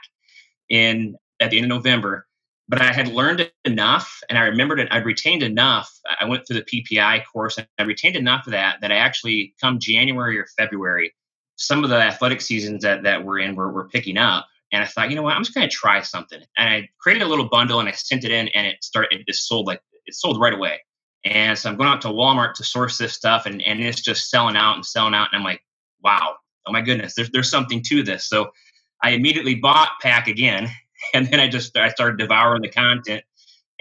in 0.68 1.16
at 1.40 1.50
the 1.50 1.58
end 1.58 1.64
of 1.64 1.76
November. 1.76 2.26
But 2.68 2.82
I 2.82 2.92
had 2.92 3.08
learned 3.08 3.50
enough 3.64 4.20
and 4.28 4.36
I 4.36 4.42
remembered 4.42 4.80
it, 4.80 4.88
I'd 4.90 5.04
retained 5.04 5.44
enough. 5.44 5.92
I 6.20 6.24
went 6.24 6.46
through 6.46 6.60
the 6.60 6.82
PPI 6.82 7.22
course 7.32 7.58
and 7.58 7.66
I 7.78 7.84
retained 7.84 8.16
enough 8.16 8.46
of 8.46 8.52
that 8.52 8.80
that 8.80 8.90
I 8.90 8.96
actually 8.96 9.54
come 9.60 9.78
January 9.78 10.36
or 10.36 10.46
February, 10.58 11.14
some 11.54 11.84
of 11.84 11.90
the 11.90 11.96
athletic 11.96 12.40
seasons 12.40 12.82
that, 12.82 13.04
that 13.04 13.24
we're 13.24 13.38
in 13.38 13.54
were, 13.54 13.70
were 13.70 13.88
picking 13.88 14.18
up. 14.18 14.48
And 14.72 14.82
I 14.82 14.86
thought, 14.86 15.10
you 15.10 15.16
know 15.16 15.22
what, 15.22 15.34
I'm 15.36 15.42
just 15.44 15.54
gonna 15.54 15.68
try 15.68 16.02
something. 16.02 16.40
And 16.58 16.68
I 16.68 16.88
created 17.00 17.22
a 17.22 17.28
little 17.28 17.48
bundle 17.48 17.80
and 17.80 17.88
I 17.88 17.92
sent 17.92 18.24
it 18.24 18.30
in 18.30 18.48
and 18.48 18.66
it 18.66 18.82
started 18.82 19.24
it 19.26 19.34
sold 19.34 19.66
like 19.66 19.80
it 20.06 20.14
sold 20.14 20.40
right 20.40 20.54
away. 20.54 20.80
And 21.24 21.58
so 21.58 21.70
I'm 21.70 21.76
going 21.76 21.88
out 21.88 22.02
to 22.02 22.08
Walmart 22.08 22.54
to 22.54 22.64
source 22.64 22.98
this 22.98 23.14
stuff 23.14 23.46
and, 23.46 23.62
and 23.62 23.80
it's 23.80 24.00
just 24.00 24.30
selling 24.30 24.56
out 24.56 24.76
and 24.76 24.86
selling 24.86 25.14
out. 25.14 25.28
And 25.32 25.38
I'm 25.38 25.44
like, 25.44 25.60
wow, 26.02 26.36
oh 26.66 26.72
my 26.72 26.82
goodness, 26.82 27.14
there's 27.14 27.30
there's 27.30 27.50
something 27.50 27.82
to 27.84 28.02
this. 28.02 28.28
So 28.28 28.50
I 29.02 29.10
immediately 29.10 29.56
bought 29.56 29.90
PAC 30.02 30.28
again, 30.28 30.68
and 31.14 31.28
then 31.28 31.40
I 31.40 31.48
just 31.48 31.76
I 31.76 31.88
started 31.90 32.18
devouring 32.18 32.62
the 32.62 32.70
content. 32.70 33.24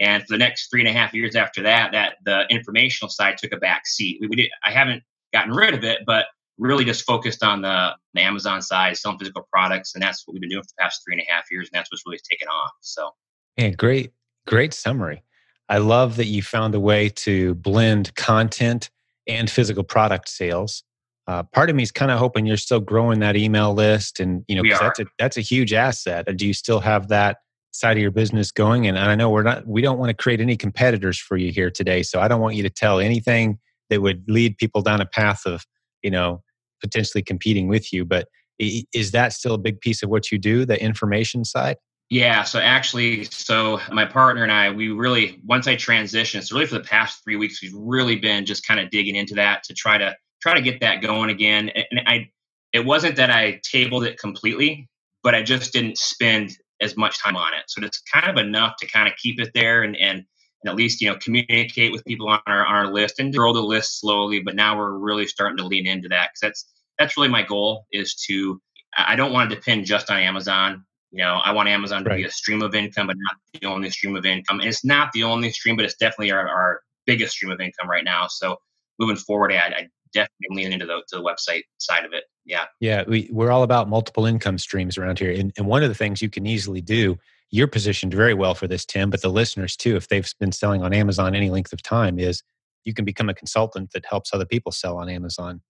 And 0.00 0.22
for 0.24 0.34
the 0.34 0.38
next 0.38 0.70
three 0.70 0.80
and 0.80 0.88
a 0.88 0.92
half 0.92 1.14
years 1.14 1.36
after 1.36 1.62
that, 1.62 1.92
that 1.92 2.16
the 2.24 2.46
informational 2.50 3.10
side 3.10 3.38
took 3.38 3.52
a 3.52 3.58
back 3.58 3.86
seat. 3.86 4.18
We, 4.20 4.28
we 4.28 4.36
did, 4.36 4.50
I 4.64 4.72
haven't 4.72 5.02
gotten 5.32 5.52
rid 5.54 5.74
of 5.74 5.84
it, 5.84 6.00
but 6.06 6.26
really 6.58 6.84
just 6.84 7.04
focused 7.04 7.42
on 7.42 7.62
the, 7.62 7.94
the 8.14 8.20
Amazon 8.20 8.62
side, 8.62 8.96
selling 8.96 9.18
physical 9.18 9.46
products, 9.52 9.94
and 9.94 10.02
that's 10.02 10.26
what 10.26 10.34
we've 10.34 10.40
been 10.40 10.50
doing 10.50 10.62
for 10.62 10.68
the 10.76 10.82
past 10.82 11.02
three 11.04 11.14
and 11.14 11.22
a 11.28 11.32
half 11.32 11.44
years, 11.50 11.68
and 11.72 11.78
that's 11.78 11.90
what's 11.90 12.02
really 12.06 12.20
taken 12.30 12.48
off. 12.48 12.72
So, 12.80 13.10
yeah, 13.56 13.70
great, 13.70 14.12
great 14.46 14.72
summary. 14.72 15.22
I 15.68 15.78
love 15.78 16.16
that 16.16 16.26
you 16.26 16.42
found 16.42 16.74
a 16.74 16.80
way 16.80 17.08
to 17.08 17.54
blend 17.56 18.14
content 18.14 18.90
and 19.26 19.50
physical 19.50 19.82
product 19.82 20.28
sales 20.28 20.84
uh, 21.28 21.42
part 21.42 21.70
of 21.70 21.76
me 21.76 21.82
is 21.82 21.90
kind 21.90 22.10
of 22.10 22.18
hoping 22.18 22.46
you're 22.46 22.56
still 22.56 22.80
growing 22.80 23.20
that 23.20 23.36
email 23.36 23.74
list 23.74 24.20
and 24.20 24.44
you 24.48 24.54
know 24.54 24.78
that's 24.78 25.00
a 25.00 25.06
that's 25.18 25.36
a 25.36 25.40
huge 25.40 25.72
asset 25.72 26.24
do 26.36 26.46
you 26.46 26.54
still 26.54 26.80
have 26.80 27.08
that 27.08 27.38
side 27.72 27.96
of 27.96 28.00
your 28.00 28.10
business 28.10 28.52
going 28.52 28.86
and 28.86 28.98
i 28.98 29.14
know 29.14 29.28
we're 29.28 29.42
not 29.42 29.66
we 29.66 29.82
don't 29.82 29.98
want 29.98 30.08
to 30.08 30.14
create 30.14 30.40
any 30.40 30.56
competitors 30.56 31.18
for 31.18 31.36
you 31.36 31.50
here 31.50 31.70
today 31.70 32.02
so 32.02 32.20
i 32.20 32.28
don't 32.28 32.40
want 32.40 32.54
you 32.54 32.62
to 32.62 32.70
tell 32.70 33.00
anything 33.00 33.58
that 33.90 34.00
would 34.00 34.24
lead 34.28 34.56
people 34.56 34.82
down 34.82 35.00
a 35.00 35.06
path 35.06 35.44
of 35.46 35.66
you 36.02 36.10
know 36.10 36.42
potentially 36.80 37.22
competing 37.22 37.68
with 37.68 37.92
you 37.92 38.04
but 38.04 38.28
is 38.58 39.10
that 39.10 39.32
still 39.32 39.54
a 39.54 39.58
big 39.58 39.80
piece 39.80 40.02
of 40.02 40.08
what 40.08 40.30
you 40.30 40.38
do 40.38 40.64
the 40.64 40.80
information 40.82 41.44
side 41.44 41.76
yeah, 42.08 42.44
so 42.44 42.60
actually, 42.60 43.24
so 43.24 43.80
my 43.90 44.04
partner 44.04 44.44
and 44.44 44.52
I, 44.52 44.70
we 44.70 44.90
really 44.90 45.40
once 45.44 45.66
I 45.66 45.74
transitioned, 45.74 46.44
so 46.44 46.54
really 46.54 46.66
for 46.66 46.78
the 46.78 46.84
past 46.84 47.24
three 47.24 47.34
weeks, 47.34 47.60
we've 47.60 47.74
really 47.74 48.16
been 48.16 48.46
just 48.46 48.64
kind 48.64 48.78
of 48.78 48.90
digging 48.90 49.16
into 49.16 49.34
that 49.34 49.64
to 49.64 49.74
try 49.74 49.98
to 49.98 50.14
try 50.40 50.54
to 50.54 50.60
get 50.60 50.80
that 50.80 51.02
going 51.02 51.30
again. 51.30 51.70
And 51.90 52.00
I, 52.06 52.30
it 52.72 52.84
wasn't 52.84 53.16
that 53.16 53.30
I 53.30 53.60
tabled 53.64 54.04
it 54.04 54.18
completely, 54.20 54.88
but 55.24 55.34
I 55.34 55.42
just 55.42 55.72
didn't 55.72 55.98
spend 55.98 56.52
as 56.80 56.96
much 56.96 57.20
time 57.20 57.34
on 57.36 57.54
it. 57.54 57.64
So 57.66 57.82
it's 57.82 58.00
kind 58.02 58.30
of 58.30 58.36
enough 58.36 58.74
to 58.80 58.86
kind 58.86 59.08
of 59.08 59.16
keep 59.16 59.40
it 59.40 59.50
there 59.54 59.82
and, 59.82 59.96
and, 59.96 60.24
and 60.62 60.70
at 60.70 60.76
least, 60.76 61.00
you 61.00 61.10
know, 61.10 61.16
communicate 61.20 61.92
with 61.92 62.04
people 62.04 62.28
on 62.28 62.40
our, 62.46 62.64
on 62.66 62.74
our 62.74 62.92
list 62.92 63.20
and 63.20 63.34
grow 63.34 63.52
the 63.52 63.60
list 63.60 64.00
slowly. 64.00 64.40
But 64.40 64.54
now 64.54 64.76
we're 64.76 64.96
really 64.96 65.26
starting 65.26 65.58
to 65.58 65.66
lean 65.66 65.86
into 65.86 66.08
that 66.08 66.30
because 66.30 66.40
that's, 66.40 66.72
that's 66.98 67.16
really 67.16 67.28
my 67.28 67.42
goal 67.42 67.86
is 67.92 68.14
to, 68.26 68.60
I 68.96 69.16
don't 69.16 69.32
want 69.32 69.50
to 69.50 69.56
depend 69.56 69.84
just 69.84 70.10
on 70.10 70.18
Amazon. 70.18 70.84
You 71.12 71.22
know, 71.22 71.40
I 71.44 71.52
want 71.52 71.68
Amazon 71.68 72.04
to 72.04 72.10
right. 72.10 72.16
be 72.16 72.24
a 72.24 72.30
stream 72.30 72.62
of 72.62 72.74
income, 72.74 73.06
but 73.06 73.16
not 73.18 73.36
the 73.60 73.66
only 73.68 73.90
stream 73.90 74.16
of 74.16 74.24
income. 74.26 74.60
And 74.60 74.68
it's 74.68 74.84
not 74.84 75.12
the 75.12 75.22
only 75.22 75.50
stream, 75.50 75.76
but 75.76 75.84
it's 75.84 75.96
definitely 75.96 76.30
our, 76.32 76.48
our 76.48 76.80
biggest 77.06 77.34
stream 77.34 77.52
of 77.52 77.60
income 77.60 77.88
right 77.88 78.04
now. 78.04 78.26
So 78.26 78.56
moving 78.98 79.16
forward, 79.16 79.52
I, 79.52 79.56
I 79.56 79.88
definitely 80.12 80.56
lean 80.64 80.72
into 80.72 80.86
the, 80.86 81.02
to 81.08 81.16
the 81.18 81.22
website 81.22 81.62
side 81.78 82.04
of 82.04 82.12
it. 82.12 82.24
Yeah. 82.44 82.64
Yeah. 82.80 83.04
We, 83.06 83.28
we're 83.30 83.50
all 83.50 83.62
about 83.62 83.88
multiple 83.88 84.24
income 84.24 84.58
streams 84.58 84.96
around 84.98 85.18
here. 85.18 85.30
And, 85.30 85.52
and 85.56 85.66
one 85.66 85.82
of 85.82 85.88
the 85.90 85.94
things 85.94 86.22
you 86.22 86.30
can 86.30 86.46
easily 86.46 86.80
do, 86.80 87.18
you're 87.50 87.68
positioned 87.68 88.12
very 88.12 88.34
well 88.34 88.54
for 88.54 88.66
this, 88.66 88.84
Tim, 88.84 89.10
but 89.10 89.22
the 89.22 89.28
listeners 89.28 89.76
too, 89.76 89.96
if 89.96 90.08
they've 90.08 90.30
been 90.40 90.52
selling 90.52 90.82
on 90.82 90.92
Amazon 90.92 91.34
any 91.34 91.50
length 91.50 91.72
of 91.72 91.82
time, 91.82 92.18
is 92.18 92.42
you 92.84 92.94
can 92.94 93.04
become 93.04 93.28
a 93.28 93.34
consultant 93.34 93.90
that 93.92 94.04
helps 94.06 94.32
other 94.32 94.46
people 94.46 94.72
sell 94.72 94.96
on 94.96 95.08
Amazon. 95.08 95.60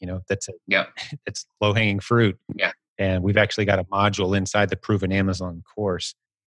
You 0.00 0.06
know, 0.06 0.20
that's 0.28 0.48
a, 0.48 0.52
yeah, 0.66 0.86
it's 1.26 1.46
low 1.60 1.72
hanging 1.72 2.00
fruit. 2.00 2.38
Yeah. 2.56 2.72
And 2.98 3.22
we've 3.22 3.36
actually 3.36 3.64
got 3.64 3.78
a 3.78 3.84
module 3.84 4.36
inside 4.36 4.68
the 4.68 4.76
Proven 4.76 5.12
Amazon 5.12 5.62
course, 5.74 6.14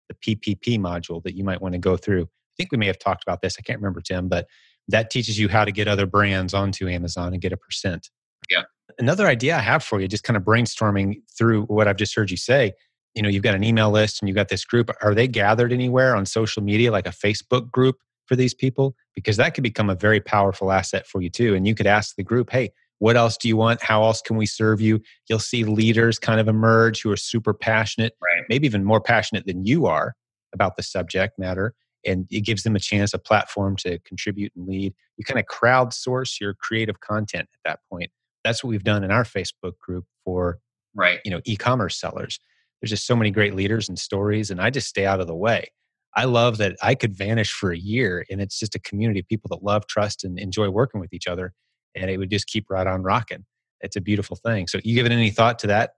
the 0.08 0.14
PPP 0.14 0.78
module 0.78 1.22
that 1.24 1.36
you 1.36 1.44
might 1.44 1.60
want 1.60 1.74
to 1.74 1.78
go 1.78 1.96
through. 1.96 2.24
I 2.24 2.54
think 2.56 2.72
we 2.72 2.78
may 2.78 2.86
have 2.86 2.98
talked 2.98 3.22
about 3.22 3.42
this. 3.42 3.56
I 3.58 3.62
can't 3.62 3.78
remember, 3.78 4.00
Tim, 4.00 4.28
but 4.28 4.46
that 4.88 5.10
teaches 5.10 5.38
you 5.38 5.48
how 5.48 5.64
to 5.64 5.72
get 5.72 5.88
other 5.88 6.06
brands 6.06 6.54
onto 6.54 6.88
Amazon 6.88 7.32
and 7.32 7.40
get 7.40 7.52
a 7.52 7.56
percent. 7.56 8.10
Yeah. 8.50 8.62
Another 8.98 9.26
idea 9.26 9.56
I 9.56 9.60
have 9.60 9.82
for 9.82 10.00
you, 10.00 10.08
just 10.08 10.24
kind 10.24 10.36
of 10.36 10.42
brainstorming 10.42 11.22
through 11.36 11.62
what 11.64 11.88
I've 11.88 11.96
just 11.96 12.14
heard 12.14 12.30
you 12.30 12.36
say. 12.36 12.72
You 13.14 13.22
know, 13.22 13.28
you've 13.28 13.42
got 13.42 13.54
an 13.54 13.64
email 13.64 13.90
list 13.90 14.20
and 14.20 14.28
you've 14.28 14.36
got 14.36 14.48
this 14.48 14.64
group. 14.64 14.90
Are 15.02 15.14
they 15.14 15.28
gathered 15.28 15.72
anywhere 15.72 16.16
on 16.16 16.26
social 16.26 16.62
media, 16.62 16.90
like 16.90 17.06
a 17.06 17.10
Facebook 17.10 17.70
group 17.70 17.96
for 18.26 18.36
these 18.36 18.54
people? 18.54 18.94
Because 19.14 19.36
that 19.36 19.54
could 19.54 19.62
become 19.62 19.90
a 19.90 19.94
very 19.94 20.20
powerful 20.20 20.72
asset 20.72 21.06
for 21.06 21.20
you 21.20 21.30
too. 21.30 21.54
And 21.54 21.66
you 21.66 21.74
could 21.74 21.86
ask 21.86 22.16
the 22.16 22.22
group, 22.22 22.50
hey, 22.50 22.70
what 22.98 23.16
else 23.16 23.36
do 23.36 23.48
you 23.48 23.56
want? 23.56 23.82
How 23.82 24.04
else 24.04 24.22
can 24.22 24.36
we 24.36 24.46
serve 24.46 24.80
you? 24.80 25.00
You'll 25.28 25.40
see 25.40 25.64
leaders 25.64 26.18
kind 26.18 26.40
of 26.40 26.48
emerge 26.48 27.02
who 27.02 27.10
are 27.10 27.16
super 27.16 27.52
passionate, 27.52 28.14
right. 28.22 28.44
maybe 28.48 28.66
even 28.66 28.84
more 28.84 29.00
passionate 29.00 29.44
than 29.46 29.66
you 29.66 29.86
are 29.86 30.14
about 30.54 30.76
the 30.76 30.82
subject 30.82 31.38
matter 31.38 31.74
and 32.04 32.26
it 32.30 32.40
gives 32.40 32.62
them 32.62 32.76
a 32.76 32.80
chance, 32.80 33.14
a 33.14 33.18
platform 33.18 33.76
to 33.76 33.98
contribute 34.00 34.52
and 34.56 34.66
lead. 34.66 34.94
You 35.16 35.24
kind 35.24 35.38
of 35.38 35.46
crowdsource 35.46 36.40
your 36.40 36.54
creative 36.54 37.00
content 37.00 37.48
at 37.52 37.70
that 37.70 37.80
point. 37.90 38.10
That's 38.44 38.62
what 38.62 38.70
we've 38.70 38.84
done 38.84 39.04
in 39.04 39.10
our 39.10 39.24
Facebook 39.24 39.78
group 39.78 40.04
for 40.24 40.58
right, 40.94 41.20
you 41.24 41.30
know, 41.30 41.40
e-commerce 41.44 41.98
sellers. 41.98 42.38
There's 42.82 42.90
just 42.90 43.06
so 43.06 43.14
many 43.14 43.30
great 43.30 43.54
leaders 43.54 43.88
and 43.88 43.98
stories, 43.98 44.50
and 44.50 44.60
I 44.60 44.70
just 44.70 44.88
stay 44.88 45.06
out 45.06 45.20
of 45.20 45.28
the 45.28 45.36
way. 45.36 45.70
I 46.14 46.24
love 46.24 46.58
that 46.58 46.76
I 46.82 46.94
could 46.94 47.16
vanish 47.16 47.52
for 47.52 47.70
a 47.70 47.78
year, 47.78 48.26
and 48.28 48.40
it's 48.40 48.58
just 48.58 48.74
a 48.74 48.80
community 48.80 49.20
of 49.20 49.28
people 49.28 49.48
that 49.50 49.62
love, 49.62 49.86
trust, 49.86 50.24
and 50.24 50.38
enjoy 50.38 50.68
working 50.68 51.00
with 51.00 51.12
each 51.12 51.26
other, 51.26 51.52
and 51.94 52.10
it 52.10 52.18
would 52.18 52.30
just 52.30 52.48
keep 52.48 52.66
right 52.68 52.86
on 52.86 53.02
rocking. 53.02 53.44
It's 53.80 53.96
a 53.96 54.00
beautiful 54.00 54.36
thing. 54.36 54.66
So, 54.66 54.80
you 54.82 54.94
given 54.94 55.12
any 55.12 55.30
thought 55.30 55.58
to 55.60 55.68
that? 55.68 55.92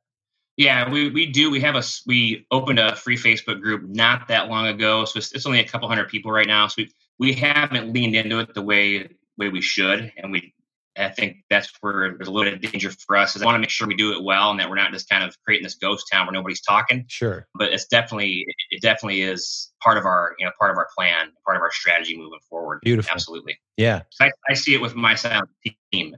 Yeah, 0.57 0.89
we, 0.89 1.11
we 1.11 1.27
do. 1.27 1.51
We 1.51 1.61
have 1.61 1.75
a 1.75 1.83
we 2.07 2.47
opened 2.53 2.79
a 2.79 2.95
free 2.95 3.17
Facebook 3.17 3.61
group 3.61 3.83
not 3.89 4.29
that 4.29 4.49
long 4.49 4.67
ago, 4.67 5.05
so 5.05 5.19
it's, 5.19 5.33
it's 5.33 5.47
only 5.47 5.61
a 5.61 5.67
couple 5.67 5.89
hundred 5.89 6.09
people 6.09 6.31
right 6.31 6.47
now. 6.47 6.69
So 6.69 6.77
we 6.79 6.93
we 7.19 7.33
haven't 7.33 7.93
leaned 7.93 8.15
into 8.15 8.39
it 8.39 8.55
the 8.55 8.63
way 8.63 9.09
way 9.37 9.49
we 9.49 9.61
should, 9.61 10.13
and 10.17 10.31
we 10.31 10.55
I 10.97 11.09
think 11.09 11.39
that's 11.51 11.71
where 11.81 12.15
there's 12.17 12.29
a 12.29 12.31
little 12.31 12.51
bit 12.51 12.65
of 12.65 12.73
danger 12.73 12.91
for 12.91 13.17
us. 13.17 13.35
Is 13.35 13.43
I 13.43 13.47
want 13.47 13.57
to 13.57 13.61
make 13.61 13.71
sure 13.71 13.89
we 13.89 13.95
do 13.95 14.13
it 14.13 14.23
well, 14.23 14.51
and 14.51 14.61
that 14.61 14.69
we're 14.69 14.77
not 14.77 14.93
just 14.93 15.09
kind 15.09 15.25
of 15.25 15.37
creating 15.45 15.65
this 15.65 15.75
ghost 15.75 16.07
town 16.13 16.27
where 16.27 16.33
nobody's 16.33 16.61
talking. 16.61 17.05
Sure, 17.09 17.47
but 17.55 17.73
it's 17.73 17.87
definitely 17.87 18.47
it 18.71 18.83
definitely 18.83 19.23
is 19.23 19.73
part 19.83 19.99
of 19.99 20.05
our 20.05 20.35
you 20.39 20.47
know 20.47 20.53
part 20.59 20.71
of 20.71 20.77
our 20.77 20.89
plan, 20.97 21.29
part 21.45 21.57
of 21.57 21.63
our 21.63 21.73
strategy 21.73 22.17
moving 22.17 22.39
forward. 22.49 22.81
Beautiful, 22.83 23.13
absolutely. 23.13 23.59
Yeah, 23.77 24.03
I, 24.21 24.31
I 24.49 24.55
see 24.55 24.75
it 24.75 24.81
with 24.81 24.95
my 24.95 25.15
sound 25.15 25.49
team. 25.93 26.17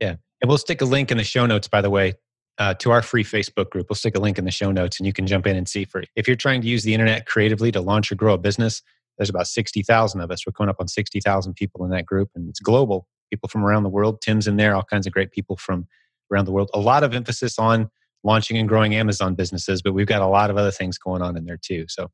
Yeah, 0.00 0.16
and 0.40 0.48
we'll 0.48 0.58
stick 0.58 0.80
a 0.80 0.86
link 0.86 1.10
in 1.10 1.18
the 1.18 1.24
show 1.24 1.46
notes, 1.46 1.68
by 1.68 1.80
the 1.80 1.90
way, 1.90 2.14
uh, 2.58 2.74
to 2.74 2.90
our 2.90 3.02
free 3.02 3.24
Facebook 3.24 3.70
group. 3.70 3.88
We'll 3.88 3.96
stick 3.96 4.16
a 4.16 4.20
link 4.20 4.38
in 4.38 4.44
the 4.44 4.50
show 4.50 4.70
notes 4.70 4.98
and 4.98 5.06
you 5.06 5.12
can 5.12 5.26
jump 5.26 5.46
in 5.46 5.56
and 5.56 5.68
see 5.68 5.84
for 5.84 6.02
if 6.14 6.26
you're 6.26 6.36
trying 6.36 6.60
to 6.60 6.68
use 6.68 6.82
the 6.82 6.94
internet 6.94 7.26
creatively 7.26 7.72
to 7.72 7.80
launch 7.80 8.12
or 8.12 8.14
grow 8.14 8.34
a 8.34 8.38
business. 8.38 8.82
There's 9.18 9.30
about 9.30 9.48
60,000 9.48 10.20
of 10.20 10.30
us. 10.30 10.46
We're 10.46 10.52
coming 10.52 10.70
up 10.70 10.76
on 10.80 10.88
60,000 10.88 11.54
people 11.54 11.84
in 11.84 11.90
that 11.90 12.06
group 12.06 12.30
and 12.34 12.48
it's 12.48 12.60
global. 12.60 13.06
People 13.30 13.48
from 13.48 13.64
around 13.64 13.84
the 13.84 13.88
world. 13.88 14.20
Tim's 14.20 14.46
in 14.46 14.56
there, 14.56 14.74
all 14.74 14.82
kinds 14.82 15.06
of 15.06 15.12
great 15.12 15.30
people 15.30 15.56
from 15.56 15.86
around 16.32 16.44
the 16.44 16.52
world. 16.52 16.70
A 16.74 16.80
lot 16.80 17.02
of 17.02 17.14
emphasis 17.14 17.58
on 17.58 17.90
launching 18.22 18.56
and 18.58 18.68
growing 18.68 18.94
Amazon 18.94 19.34
businesses, 19.34 19.80
but 19.82 19.92
we've 19.92 20.06
got 20.06 20.20
a 20.20 20.26
lot 20.26 20.50
of 20.50 20.56
other 20.56 20.70
things 20.70 20.98
going 20.98 21.22
on 21.22 21.36
in 21.36 21.44
there 21.44 21.58
too. 21.60 21.86
So 21.88 22.10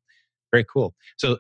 very 0.53 0.65
cool. 0.65 0.95
So 1.17 1.39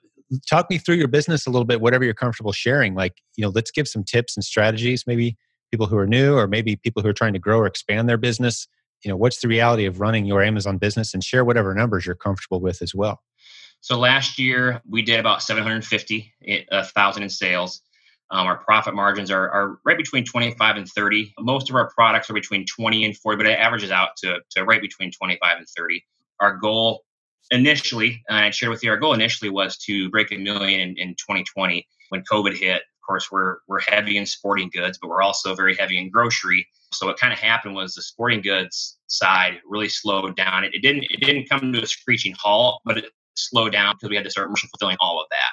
talk 0.48 0.68
me 0.68 0.78
through 0.78 0.96
your 0.96 1.08
business 1.08 1.46
a 1.46 1.50
little 1.50 1.64
bit, 1.64 1.80
whatever 1.80 2.04
you're 2.04 2.14
comfortable 2.14 2.52
sharing. 2.52 2.94
Like, 2.94 3.14
you 3.36 3.42
know, 3.42 3.52
let's 3.54 3.70
give 3.70 3.86
some 3.86 4.02
tips 4.02 4.36
and 4.36 4.44
strategies, 4.44 5.04
maybe 5.06 5.36
people 5.70 5.86
who 5.86 5.96
are 5.96 6.06
new 6.06 6.36
or 6.36 6.46
maybe 6.46 6.76
people 6.76 7.02
who 7.02 7.08
are 7.08 7.14
trying 7.14 7.32
to 7.32 7.38
grow 7.38 7.58
or 7.58 7.66
expand 7.66 8.08
their 8.08 8.18
business 8.18 8.66
you 9.04 9.10
know 9.10 9.16
what's 9.16 9.40
the 9.40 9.48
reality 9.48 9.86
of 9.86 10.00
running 10.00 10.24
your 10.24 10.42
amazon 10.42 10.78
business 10.78 11.14
and 11.14 11.22
share 11.22 11.44
whatever 11.44 11.74
numbers 11.74 12.06
you're 12.06 12.14
comfortable 12.14 12.60
with 12.60 12.82
as 12.82 12.94
well 12.94 13.22
so 13.80 13.98
last 13.98 14.38
year 14.38 14.80
we 14.88 15.02
did 15.02 15.20
about 15.20 15.42
750 15.42 16.32
eh, 16.46 16.82
thousand 16.94 17.22
in 17.22 17.28
sales 17.28 17.82
um, 18.30 18.46
our 18.46 18.58
profit 18.58 18.94
margins 18.94 19.30
are, 19.30 19.48
are 19.50 19.78
right 19.84 19.96
between 19.96 20.24
25 20.24 20.76
and 20.76 20.88
30 20.88 21.34
most 21.40 21.70
of 21.70 21.76
our 21.76 21.90
products 21.90 22.30
are 22.30 22.34
between 22.34 22.64
20 22.66 23.04
and 23.04 23.16
40 23.16 23.36
but 23.36 23.46
it 23.46 23.58
averages 23.58 23.90
out 23.90 24.10
to, 24.18 24.38
to 24.50 24.64
right 24.64 24.80
between 24.80 25.10
25 25.10 25.58
and 25.58 25.66
30 25.76 26.04
our 26.40 26.56
goal 26.56 27.04
initially 27.50 28.22
and 28.28 28.38
i 28.38 28.50
shared 28.50 28.70
with 28.70 28.82
you 28.82 28.90
our 28.90 28.96
goal 28.96 29.14
initially 29.14 29.50
was 29.50 29.76
to 29.78 30.10
break 30.10 30.32
a 30.32 30.36
million 30.36 30.80
in, 30.80 30.96
in 30.98 31.08
2020 31.10 31.86
when 32.08 32.22
covid 32.30 32.56
hit 32.56 32.76
of 32.76 33.06
course 33.06 33.30
we're 33.30 33.58
we're 33.68 33.80
heavy 33.80 34.16
in 34.16 34.26
sporting 34.26 34.70
goods 34.72 34.98
but 35.00 35.08
we're 35.08 35.22
also 35.22 35.54
very 35.54 35.76
heavy 35.76 35.98
in 35.98 36.10
grocery 36.10 36.66
so 36.92 37.06
what 37.06 37.18
kind 37.18 37.32
of 37.32 37.38
happened 37.38 37.74
was 37.74 37.94
the 37.94 38.02
sporting 38.02 38.40
goods 38.40 38.98
side 39.08 39.60
really 39.66 39.88
slowed 39.88 40.36
down. 40.36 40.64
It, 40.64 40.74
it 40.74 40.82
didn't 40.82 41.04
it 41.10 41.20
didn't 41.20 41.48
come 41.48 41.72
to 41.72 41.82
a 41.82 41.86
screeching 41.86 42.34
halt, 42.38 42.80
but 42.84 42.98
it 42.98 43.06
slowed 43.34 43.72
down 43.72 43.94
because 43.94 44.10
we 44.10 44.16
had 44.16 44.24
to 44.24 44.30
start 44.30 44.50
fulfilling 44.58 44.96
all 45.00 45.20
of 45.20 45.26
that. 45.30 45.50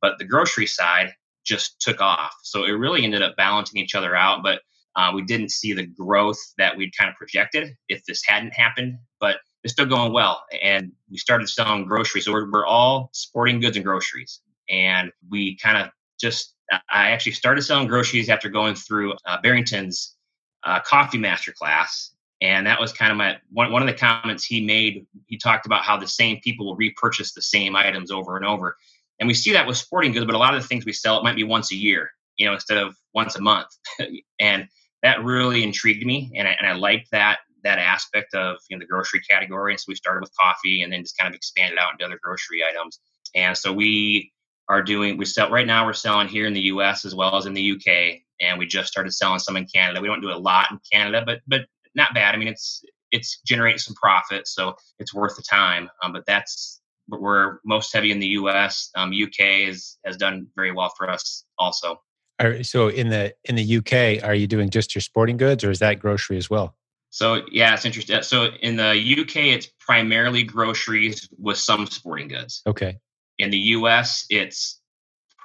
But 0.00 0.18
the 0.18 0.24
grocery 0.24 0.66
side 0.66 1.12
just 1.46 1.80
took 1.80 2.00
off. 2.00 2.34
So 2.42 2.64
it 2.64 2.72
really 2.72 3.04
ended 3.04 3.22
up 3.22 3.36
balancing 3.36 3.80
each 3.80 3.94
other 3.94 4.14
out. 4.14 4.42
But 4.42 4.60
uh, 4.96 5.12
we 5.14 5.22
didn't 5.22 5.50
see 5.50 5.72
the 5.72 5.86
growth 5.86 6.38
that 6.58 6.76
we'd 6.76 6.96
kind 6.96 7.10
of 7.10 7.16
projected 7.16 7.74
if 7.88 8.04
this 8.04 8.22
hadn't 8.26 8.52
happened. 8.52 8.98
But 9.20 9.36
it's 9.62 9.72
still 9.72 9.86
going 9.86 10.12
well. 10.12 10.44
And 10.62 10.92
we 11.10 11.18
started 11.18 11.48
selling 11.48 11.86
groceries. 11.86 12.24
So 12.24 12.32
we're, 12.32 12.50
we're 12.50 12.66
all 12.66 13.10
sporting 13.12 13.60
goods 13.60 13.76
and 13.76 13.84
groceries. 13.84 14.40
And 14.68 15.10
we 15.30 15.56
kind 15.56 15.78
of 15.78 15.90
just, 16.20 16.54
I 16.72 17.10
actually 17.10 17.32
started 17.32 17.62
selling 17.62 17.88
groceries 17.88 18.28
after 18.28 18.48
going 18.48 18.74
through 18.74 19.14
uh, 19.24 19.40
Barrington's 19.42 20.16
uh, 20.64 20.80
coffee 20.80 21.18
masterclass 21.18 22.10
and 22.42 22.66
that 22.66 22.80
was 22.80 22.92
kind 22.92 23.10
of 23.10 23.16
my 23.16 23.36
one, 23.50 23.72
one 23.72 23.82
of 23.82 23.88
the 23.88 23.94
comments 23.94 24.44
he 24.44 24.64
made 24.64 25.06
he 25.26 25.38
talked 25.38 25.66
about 25.66 25.82
how 25.82 25.96
the 25.96 26.08
same 26.08 26.38
people 26.40 26.66
will 26.66 26.76
repurchase 26.76 27.32
the 27.32 27.42
same 27.42 27.74
items 27.74 28.10
over 28.10 28.36
and 28.36 28.44
over 28.44 28.76
and 29.20 29.26
we 29.26 29.34
see 29.34 29.52
that 29.52 29.66
with 29.66 29.76
sporting 29.76 30.12
goods 30.12 30.26
but 30.26 30.34
a 30.34 30.38
lot 30.38 30.54
of 30.54 30.62
the 30.62 30.68
things 30.68 30.84
we 30.84 30.92
sell 30.92 31.18
it 31.18 31.24
might 31.24 31.36
be 31.36 31.44
once 31.44 31.72
a 31.72 31.76
year 31.76 32.10
you 32.36 32.46
know 32.46 32.54
instead 32.54 32.78
of 32.78 32.94
once 33.14 33.36
a 33.36 33.40
month 33.40 33.68
and 34.40 34.68
that 35.02 35.22
really 35.22 35.62
intrigued 35.62 36.04
me 36.04 36.32
and 36.36 36.48
I, 36.48 36.52
and 36.52 36.66
I 36.66 36.74
liked 36.74 37.10
that 37.12 37.38
that 37.64 37.78
aspect 37.78 38.34
of 38.34 38.56
you 38.68 38.76
know 38.76 38.80
the 38.80 38.86
grocery 38.86 39.20
category 39.20 39.72
and 39.72 39.80
so 39.80 39.86
we 39.88 39.94
started 39.94 40.20
with 40.20 40.30
coffee 40.38 40.82
and 40.82 40.92
then 40.92 41.02
just 41.02 41.18
kind 41.18 41.28
of 41.28 41.34
expanded 41.34 41.78
out 41.78 41.92
into 41.92 42.04
other 42.04 42.18
grocery 42.22 42.62
items 42.64 43.00
and 43.34 43.56
so 43.56 43.72
we 43.72 44.32
are 44.68 44.82
doing 44.82 45.16
we 45.16 45.24
sell 45.24 45.50
right 45.50 45.66
now 45.66 45.84
we're 45.84 45.92
selling 45.92 46.28
here 46.28 46.46
in 46.46 46.52
the 46.52 46.60
us 46.60 47.04
as 47.04 47.14
well 47.14 47.36
as 47.36 47.46
in 47.46 47.54
the 47.54 47.72
uk 47.72 48.20
and 48.40 48.58
we 48.58 48.66
just 48.66 48.88
started 48.88 49.12
selling 49.12 49.38
some 49.38 49.56
in 49.56 49.66
Canada. 49.66 50.00
We 50.00 50.08
don't 50.08 50.20
do 50.20 50.30
a 50.30 50.36
lot 50.36 50.70
in 50.70 50.78
Canada, 50.92 51.22
but 51.24 51.40
but 51.46 51.62
not 51.94 52.14
bad. 52.14 52.34
I 52.34 52.38
mean, 52.38 52.48
it's 52.48 52.84
it's 53.12 53.40
generating 53.46 53.78
some 53.78 53.94
profit, 53.94 54.46
so 54.46 54.76
it's 54.98 55.14
worth 55.14 55.36
the 55.36 55.42
time. 55.42 55.88
Um, 56.02 56.12
but 56.12 56.24
that's 56.26 56.80
we're 57.08 57.58
most 57.64 57.92
heavy 57.92 58.10
in 58.10 58.18
the 58.18 58.26
U.S. 58.28 58.90
Um, 58.94 59.10
UK 59.10 59.68
is 59.68 59.98
has 60.04 60.16
done 60.16 60.48
very 60.56 60.72
well 60.72 60.92
for 60.96 61.08
us 61.10 61.44
also. 61.58 62.00
Are, 62.38 62.62
so 62.62 62.88
in 62.88 63.08
the 63.08 63.34
in 63.44 63.54
the 63.54 63.76
UK, 63.78 64.24
are 64.26 64.34
you 64.34 64.46
doing 64.46 64.70
just 64.70 64.94
your 64.94 65.02
sporting 65.02 65.36
goods, 65.36 65.64
or 65.64 65.70
is 65.70 65.78
that 65.78 65.98
grocery 65.98 66.36
as 66.36 66.50
well? 66.50 66.76
So 67.10 67.42
yeah, 67.50 67.74
it's 67.74 67.84
interesting. 67.84 68.22
So 68.22 68.46
in 68.60 68.76
the 68.76 68.90
UK, 68.90 69.36
it's 69.36 69.68
primarily 69.80 70.42
groceries 70.42 71.28
with 71.38 71.58
some 71.58 71.86
sporting 71.86 72.28
goods. 72.28 72.62
Okay. 72.66 72.98
In 73.38 73.50
the 73.50 73.58
US, 73.58 74.26
it's 74.28 74.80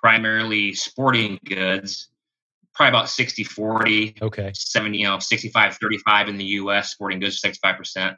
primarily 0.01 0.74
sporting 0.74 1.39
goods 1.46 2.10
probably 2.74 2.89
about 2.89 3.10
60 3.10 3.44
40 3.44 4.15
okay 4.22 4.51
70 4.56 4.98
you 4.98 5.06
know 5.06 5.20
65 5.20 5.77
35 5.77 6.30
in 6.30 6.38
the 6.38 6.46
us 6.46 6.91
sporting 6.91 7.20
goods 7.20 7.41
65% 7.41 8.15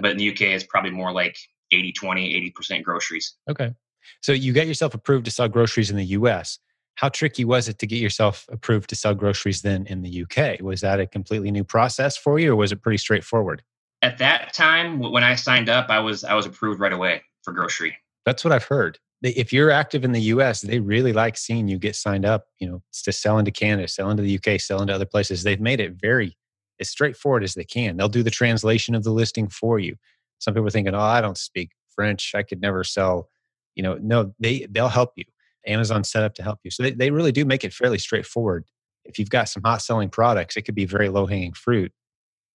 but 0.00 0.10
in 0.12 0.16
the 0.16 0.30
uk 0.30 0.40
it's 0.40 0.64
probably 0.64 0.90
more 0.90 1.12
like 1.12 1.36
80 1.74 1.92
20 1.92 2.52
80% 2.58 2.82
groceries. 2.82 3.34
Okay. 3.50 3.72
So 4.20 4.32
you 4.32 4.52
get 4.52 4.66
yourself 4.66 4.94
approved 4.94 5.24
to 5.26 5.30
sell 5.30 5.48
groceries 5.48 5.90
in 5.90 5.96
the 5.96 6.04
us 6.04 6.58
how 6.96 7.08
tricky 7.08 7.44
was 7.44 7.68
it 7.68 7.78
to 7.80 7.86
get 7.86 7.98
yourself 7.98 8.46
approved 8.50 8.88
to 8.90 8.96
sell 8.96 9.14
groceries 9.14 9.62
then 9.62 9.86
in 9.86 10.02
the 10.02 10.22
uk 10.22 10.60
was 10.60 10.80
that 10.80 11.00
a 11.00 11.06
completely 11.06 11.50
new 11.50 11.64
process 11.64 12.16
for 12.16 12.38
you 12.38 12.52
or 12.52 12.56
was 12.56 12.72
it 12.72 12.82
pretty 12.82 12.98
straightforward? 12.98 13.62
At 14.02 14.18
that 14.18 14.52
time 14.52 14.98
when 14.98 15.24
i 15.24 15.34
signed 15.34 15.68
up 15.68 15.88
i 15.90 15.98
was 15.98 16.24
i 16.24 16.34
was 16.34 16.46
approved 16.46 16.80
right 16.80 16.92
away 16.92 17.22
for 17.42 17.52
grocery. 17.52 17.96
That's 18.26 18.44
what 18.44 18.52
i've 18.52 18.64
heard. 18.64 18.98
If 19.22 19.54
you're 19.54 19.70
active 19.70 20.04
in 20.04 20.12
the 20.12 20.20
US, 20.20 20.60
they 20.60 20.80
really 20.80 21.14
like 21.14 21.38
seeing 21.38 21.66
you 21.66 21.78
get 21.78 21.96
signed 21.96 22.26
up, 22.26 22.44
you 22.58 22.68
know, 22.68 22.82
to 23.04 23.10
sell 23.10 23.38
into 23.38 23.50
Canada, 23.50 23.88
sell 23.88 24.10
into 24.10 24.22
the 24.22 24.38
UK, 24.38 24.60
sell 24.60 24.82
into 24.82 24.92
other 24.92 25.06
places. 25.06 25.42
They've 25.42 25.60
made 25.60 25.80
it 25.80 25.94
very 25.94 26.36
as 26.78 26.90
straightforward 26.90 27.42
as 27.42 27.54
they 27.54 27.64
can. 27.64 27.96
They'll 27.96 28.10
do 28.10 28.22
the 28.22 28.30
translation 28.30 28.94
of 28.94 29.02
the 29.02 29.12
listing 29.12 29.48
for 29.48 29.78
you. 29.78 29.96
Some 30.38 30.54
people 30.54 30.66
are 30.66 30.70
thinking, 30.70 30.94
oh, 30.94 31.00
I 31.00 31.20
don't 31.20 31.38
speak 31.38 31.70
French. 31.94 32.34
I 32.34 32.42
could 32.42 32.60
never 32.60 32.84
sell. 32.84 33.28
You 33.74 33.82
know, 33.82 33.98
no, 34.00 34.34
they 34.38 34.66
they'll 34.70 34.88
help 34.88 35.12
you. 35.16 35.24
Amazon's 35.66 36.10
set 36.10 36.22
up 36.22 36.34
to 36.34 36.42
help 36.42 36.60
you. 36.62 36.70
So 36.70 36.82
they, 36.82 36.90
they 36.92 37.10
really 37.10 37.32
do 37.32 37.44
make 37.44 37.64
it 37.64 37.72
fairly 37.72 37.98
straightforward. 37.98 38.66
if 39.04 39.18
you've 39.18 39.30
got 39.30 39.48
some 39.48 39.62
hot 39.64 39.82
selling 39.82 40.10
products, 40.10 40.56
it 40.56 40.62
could 40.62 40.74
be 40.74 40.84
very 40.84 41.08
low 41.08 41.26
hanging 41.26 41.52
fruit 41.52 41.92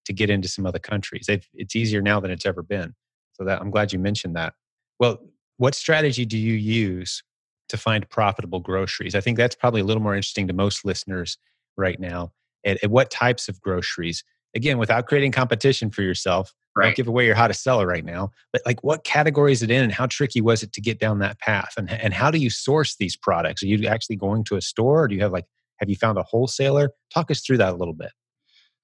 to 0.04 0.12
get 0.12 0.30
into 0.30 0.48
some 0.48 0.66
other 0.66 0.78
countries. 0.78 1.26
it's 1.28 1.76
easier 1.76 2.02
now 2.02 2.20
than 2.20 2.30
it's 2.30 2.46
ever 2.46 2.62
been. 2.62 2.94
So 3.34 3.44
that 3.44 3.60
I'm 3.60 3.70
glad 3.70 3.92
you 3.92 3.98
mentioned 3.98 4.36
that. 4.36 4.54
Well, 4.98 5.18
what 5.56 5.74
strategy 5.74 6.24
do 6.24 6.38
you 6.38 6.54
use 6.54 7.22
to 7.68 7.76
find 7.76 8.08
profitable 8.08 8.60
groceries? 8.60 9.14
I 9.14 9.20
think 9.20 9.36
that's 9.36 9.54
probably 9.54 9.80
a 9.80 9.84
little 9.84 10.02
more 10.02 10.14
interesting 10.14 10.46
to 10.48 10.52
most 10.52 10.84
listeners 10.84 11.38
right 11.76 11.98
now. 12.00 12.32
And, 12.64 12.78
and 12.82 12.90
what 12.90 13.10
types 13.10 13.48
of 13.48 13.60
groceries? 13.60 14.24
Again, 14.54 14.78
without 14.78 15.06
creating 15.06 15.32
competition 15.32 15.90
for 15.90 16.02
yourself, 16.02 16.54
right. 16.76 16.86
don't 16.86 16.96
give 16.96 17.08
away 17.08 17.26
your 17.26 17.34
hottest 17.34 17.62
seller 17.62 17.86
right 17.86 18.04
now. 18.04 18.30
But 18.52 18.62
like, 18.66 18.82
what 18.82 19.04
category 19.04 19.52
is 19.52 19.62
it 19.62 19.70
in, 19.70 19.82
and 19.82 19.92
how 19.92 20.06
tricky 20.06 20.40
was 20.40 20.62
it 20.62 20.72
to 20.74 20.80
get 20.80 20.98
down 20.98 21.18
that 21.20 21.38
path? 21.38 21.74
And 21.76 21.90
and 21.90 22.14
how 22.14 22.30
do 22.30 22.38
you 22.38 22.50
source 22.50 22.96
these 22.96 23.16
products? 23.16 23.62
Are 23.62 23.66
you 23.66 23.86
actually 23.86 24.16
going 24.16 24.44
to 24.44 24.56
a 24.56 24.60
store, 24.60 25.04
or 25.04 25.08
do 25.08 25.14
you 25.14 25.22
have 25.22 25.32
like 25.32 25.46
have 25.80 25.88
you 25.88 25.96
found 25.96 26.18
a 26.18 26.22
wholesaler? 26.22 26.90
Talk 27.12 27.30
us 27.30 27.40
through 27.40 27.58
that 27.58 27.72
a 27.72 27.76
little 27.76 27.94
bit. 27.94 28.12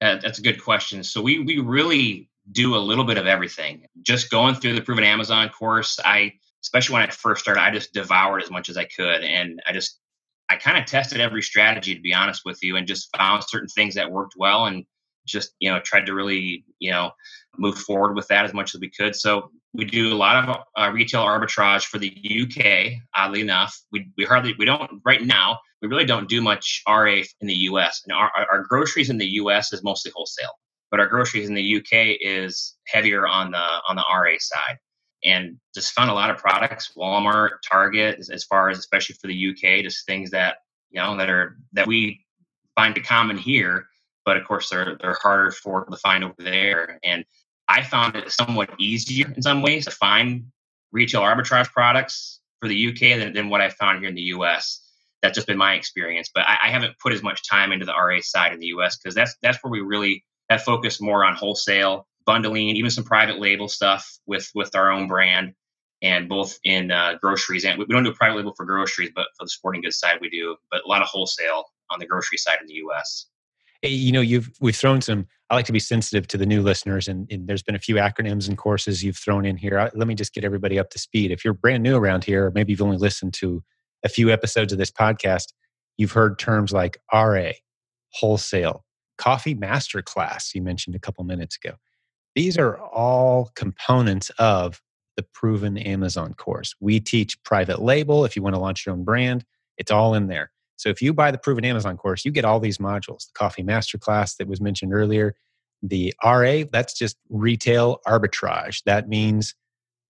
Uh, 0.00 0.16
that's 0.16 0.38
a 0.38 0.42
good 0.42 0.62
question. 0.62 1.02
So 1.02 1.22
we 1.22 1.38
we 1.40 1.58
really 1.58 2.28
do 2.52 2.76
a 2.76 2.78
little 2.78 3.04
bit 3.04 3.18
of 3.18 3.26
everything. 3.26 3.86
Just 4.02 4.30
going 4.30 4.54
through 4.54 4.74
the 4.74 4.82
proven 4.82 5.04
Amazon 5.04 5.48
course, 5.48 5.98
I 6.04 6.34
especially 6.62 6.94
when 6.94 7.02
I 7.02 7.10
first 7.10 7.42
started, 7.42 7.60
I 7.60 7.70
just 7.70 7.92
devoured 7.92 8.42
as 8.42 8.50
much 8.50 8.68
as 8.68 8.76
I 8.76 8.84
could, 8.84 9.22
and 9.22 9.62
I 9.66 9.72
just 9.72 9.98
I 10.48 10.56
kind 10.56 10.78
of 10.78 10.86
tested 10.86 11.20
every 11.20 11.42
strategy 11.42 11.94
to 11.94 12.00
be 12.00 12.14
honest 12.14 12.42
with 12.44 12.62
you, 12.62 12.76
and 12.76 12.86
just 12.86 13.14
found 13.16 13.44
certain 13.44 13.68
things 13.68 13.94
that 13.94 14.10
worked 14.10 14.34
well, 14.36 14.66
and 14.66 14.84
just 15.26 15.54
you 15.61 15.71
know 15.71 15.80
tried 15.80 16.06
to 16.06 16.14
really 16.14 16.64
you 16.78 16.90
know 16.90 17.11
move 17.59 17.78
forward 17.78 18.14
with 18.14 18.28
that 18.28 18.45
as 18.45 18.54
much 18.54 18.75
as 18.75 18.80
we 18.80 18.90
could. 18.90 19.14
So 19.14 19.50
we 19.73 19.85
do 19.85 20.12
a 20.12 20.16
lot 20.16 20.49
of 20.49 20.56
uh, 20.76 20.90
retail 20.92 21.23
arbitrage 21.23 21.85
for 21.85 21.99
the 21.99 22.11
UK. 22.11 23.00
Oddly 23.14 23.40
enough, 23.40 23.78
we 23.92 24.11
we 24.16 24.25
hardly 24.25 24.54
we 24.59 24.64
don't 24.64 25.00
right 25.04 25.23
now 25.23 25.59
we 25.83 25.88
really 25.88 26.04
don't 26.04 26.28
do 26.28 26.40
much 26.40 26.83
RA 26.88 27.23
in 27.40 27.47
the 27.47 27.54
US. 27.71 28.02
And 28.04 28.16
our, 28.16 28.30
our 28.50 28.62
groceries 28.62 29.11
in 29.11 29.18
the 29.18 29.26
US 29.40 29.73
is 29.73 29.83
mostly 29.83 30.12
wholesale, 30.14 30.52
but 30.90 31.00
our 31.00 31.06
groceries 31.06 31.49
in 31.49 31.54
the 31.54 31.76
UK 31.76 32.16
is 32.21 32.76
heavier 32.87 33.26
on 33.26 33.50
the 33.50 33.66
on 33.88 33.97
the 33.97 34.04
RA 34.11 34.37
side. 34.38 34.78
And 35.25 35.56
just 35.75 35.92
found 35.92 36.11
a 36.11 36.14
lot 36.14 36.30
of 36.30 36.37
products, 36.37 36.92
Walmart, 36.97 37.50
Target, 37.68 38.18
as, 38.18 38.28
as 38.30 38.45
far 38.45 38.68
as 38.68 38.78
especially 38.78 39.16
for 39.21 39.26
the 39.26 39.50
UK, 39.50 39.83
just 39.83 40.06
things 40.06 40.30
that 40.30 40.59
you 40.90 41.00
know 41.00 41.16
that 41.16 41.30
are 41.30 41.56
that 41.73 41.87
we 41.87 42.25
find 42.75 43.02
common 43.04 43.38
here, 43.38 43.87
but 44.26 44.37
of 44.37 44.47
course 44.47 44.68
they're 44.68 44.99
they're 45.00 45.16
harder 45.23 45.50
for 45.50 45.87
to 45.87 45.97
find 45.97 46.23
over 46.25 46.35
there. 46.38 46.99
And 47.02 47.25
I 47.68 47.83
found 47.83 48.16
it 48.16 48.30
somewhat 48.30 48.71
easier 48.78 49.33
in 49.35 49.40
some 49.40 49.62
ways 49.62 49.87
to 49.87 49.90
find 49.90 50.45
retail 50.92 51.23
arbitrage 51.23 51.71
products 51.73 52.40
for 52.61 52.68
the 52.68 52.88
UK 52.88 53.18
than, 53.18 53.33
than 53.33 53.49
what 53.49 53.62
I 53.62 53.71
found 53.71 54.00
here 54.00 54.09
in 54.09 54.14
the 54.14 54.23
US 54.23 54.83
that's 55.23 55.35
just 55.35 55.47
been 55.47 55.59
my 55.59 55.75
experience. 55.75 56.30
But 56.35 56.45
I, 56.47 56.59
I 56.64 56.68
haven't 56.71 56.99
put 56.99 57.12
as 57.12 57.23
much 57.23 57.49
time 57.49 57.73
into 57.73 57.85
the 57.85 57.92
RA 57.92 58.18
side 58.21 58.52
in 58.52 58.61
the 58.61 58.66
US 58.66 58.97
because 58.97 59.14
that's 59.14 59.37
that's 59.42 59.59
where 59.62 59.71
we 59.71 59.80
really 59.80 60.25
have 60.50 60.62
focused 60.62 61.02
more 61.02 61.25
on 61.25 61.35
wholesale, 61.35 62.06
bundling, 62.25 62.68
even 62.68 62.90
some 62.90 63.04
private 63.04 63.38
label 63.40 63.68
stuff 63.68 64.18
with 64.26 64.50
with 64.54 64.75
our 64.75 64.90
own 64.90 65.09
brand, 65.09 65.54
and 66.02 66.28
both 66.28 66.59
in 66.64 66.90
uh, 66.90 67.14
groceries 67.21 67.64
and 67.64 67.78
we 67.78 67.87
don't 67.87 68.04
do 68.04 68.12
private 68.12 68.37
label 68.37 68.54
for 68.56 68.64
groceries, 68.64 69.11
but 69.14 69.26
for 69.38 69.45
the 69.45 69.50
sporting 69.50 69.83
goods 69.83 69.99
side 69.99 70.18
we 70.21 70.30
do. 70.30 70.56
But 70.71 70.83
a 70.85 70.88
lot 70.88 71.02
of 71.02 71.09
wholesale 71.09 71.64
on 71.90 71.99
the 71.99 72.06
grocery 72.06 72.38
side 72.38 72.59
in 72.61 72.66
the 72.66 72.75
US. 72.75 73.26
Hey, 73.83 73.90
you 73.90 74.12
know, 74.12 74.21
you've 74.21 74.50
we've 74.61 74.76
thrown 74.76 75.00
some. 75.00 75.26
I 75.49 75.54
like 75.54 75.66
to 75.66 75.73
be 75.73 75.78
sensitive 75.78 76.26
to 76.28 76.37
the 76.37 76.47
new 76.47 76.61
listeners, 76.62 77.06
and, 77.06 77.30
and 77.30 77.47
there's 77.47 77.62
been 77.62 77.76
a 77.76 77.80
few 77.80 77.97
acronyms 77.97 78.49
and 78.49 78.59
courses 78.59 79.04
you've 79.04 79.16
thrown 79.16 79.45
in 79.45 79.56
here. 79.56 79.78
I, 79.78 79.90
let 79.95 80.09
me 80.09 80.14
just 80.14 80.35
get 80.35 80.45
everybody 80.45 80.78
up 80.78 80.90
to 80.90 80.99
speed. 80.99 81.30
If 81.30 81.45
you're 81.45 81.54
brand 81.54 81.83
new 81.83 81.97
around 81.97 82.25
here, 82.25 82.50
maybe 82.54 82.73
you've 82.73 82.83
only 82.83 82.97
listened 82.97 83.35
to 83.35 83.62
a 84.04 84.09
few 84.09 84.30
episodes 84.30 84.73
of 84.73 84.78
this 84.78 84.90
podcast, 84.90 85.52
you've 85.97 86.12
heard 86.12 86.38
terms 86.38 86.73
like 86.73 86.99
RA, 87.12 87.50
wholesale, 88.11 88.85
coffee 89.18 89.54
masterclass, 89.54 90.54
you 90.54 90.62
mentioned 90.62 90.97
a 90.97 91.00
couple 91.00 91.25
minutes 91.25 91.59
ago. 91.62 91.76
These 92.35 92.58
are 92.58 92.78
all 92.78 93.50
components 93.54 94.30
of 94.39 94.80
the 95.17 95.25
proven 95.34 95.78
Amazon 95.78 96.34
course. 96.34 96.75
We 96.80 97.00
teach 97.00 97.43
private 97.43 97.80
label. 97.80 98.25
If 98.25 98.36
you 98.36 98.43
want 98.43 98.54
to 98.54 98.60
launch 98.60 98.84
your 98.84 98.95
own 98.95 99.04
brand, 99.04 99.45
it's 99.78 99.91
all 99.91 100.15
in 100.15 100.28
there. 100.28 100.52
So 100.76 100.89
if 100.89 101.00
you 101.00 101.12
buy 101.12 101.30
the 101.30 101.39
proven 101.39 101.65
Amazon 101.65 101.97
course, 101.97 102.25
you 102.25 102.30
get 102.30 102.45
all 102.45 102.60
these 102.60 102.78
modules 102.78 103.26
the 103.26 103.32
coffee 103.34 103.62
masterclass 103.62 104.36
that 104.36 104.47
was 104.47 104.60
mentioned 104.60 104.93
earlier, 104.93 105.34
the 105.82 106.15
RA, 106.25 106.62
that's 106.71 106.95
just 106.95 107.17
retail 107.28 108.00
arbitrage. 108.06 108.82
That 108.84 109.08
means 109.08 109.54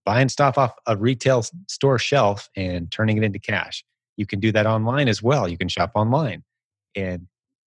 buying 0.05 0.29
stuff 0.29 0.59
off 0.59 0.75
a 0.87 0.97
retail 0.97 1.45
store 1.69 1.99
shelf 1.99 2.49
and 2.57 2.91
turning 2.91 3.17
it 3.17 3.25
into 3.25 3.39
cash. 3.39 3.85
You 4.17 4.27
can 4.27 4.41
do 4.41 4.53
that 4.53 4.67
online 4.67 5.09
as 5.09 5.23
well. 5.23 5.49
You 5.49 5.59
can 5.59 5.69
shop 5.69 5.93
online 5.95 6.43
and 6.95 7.27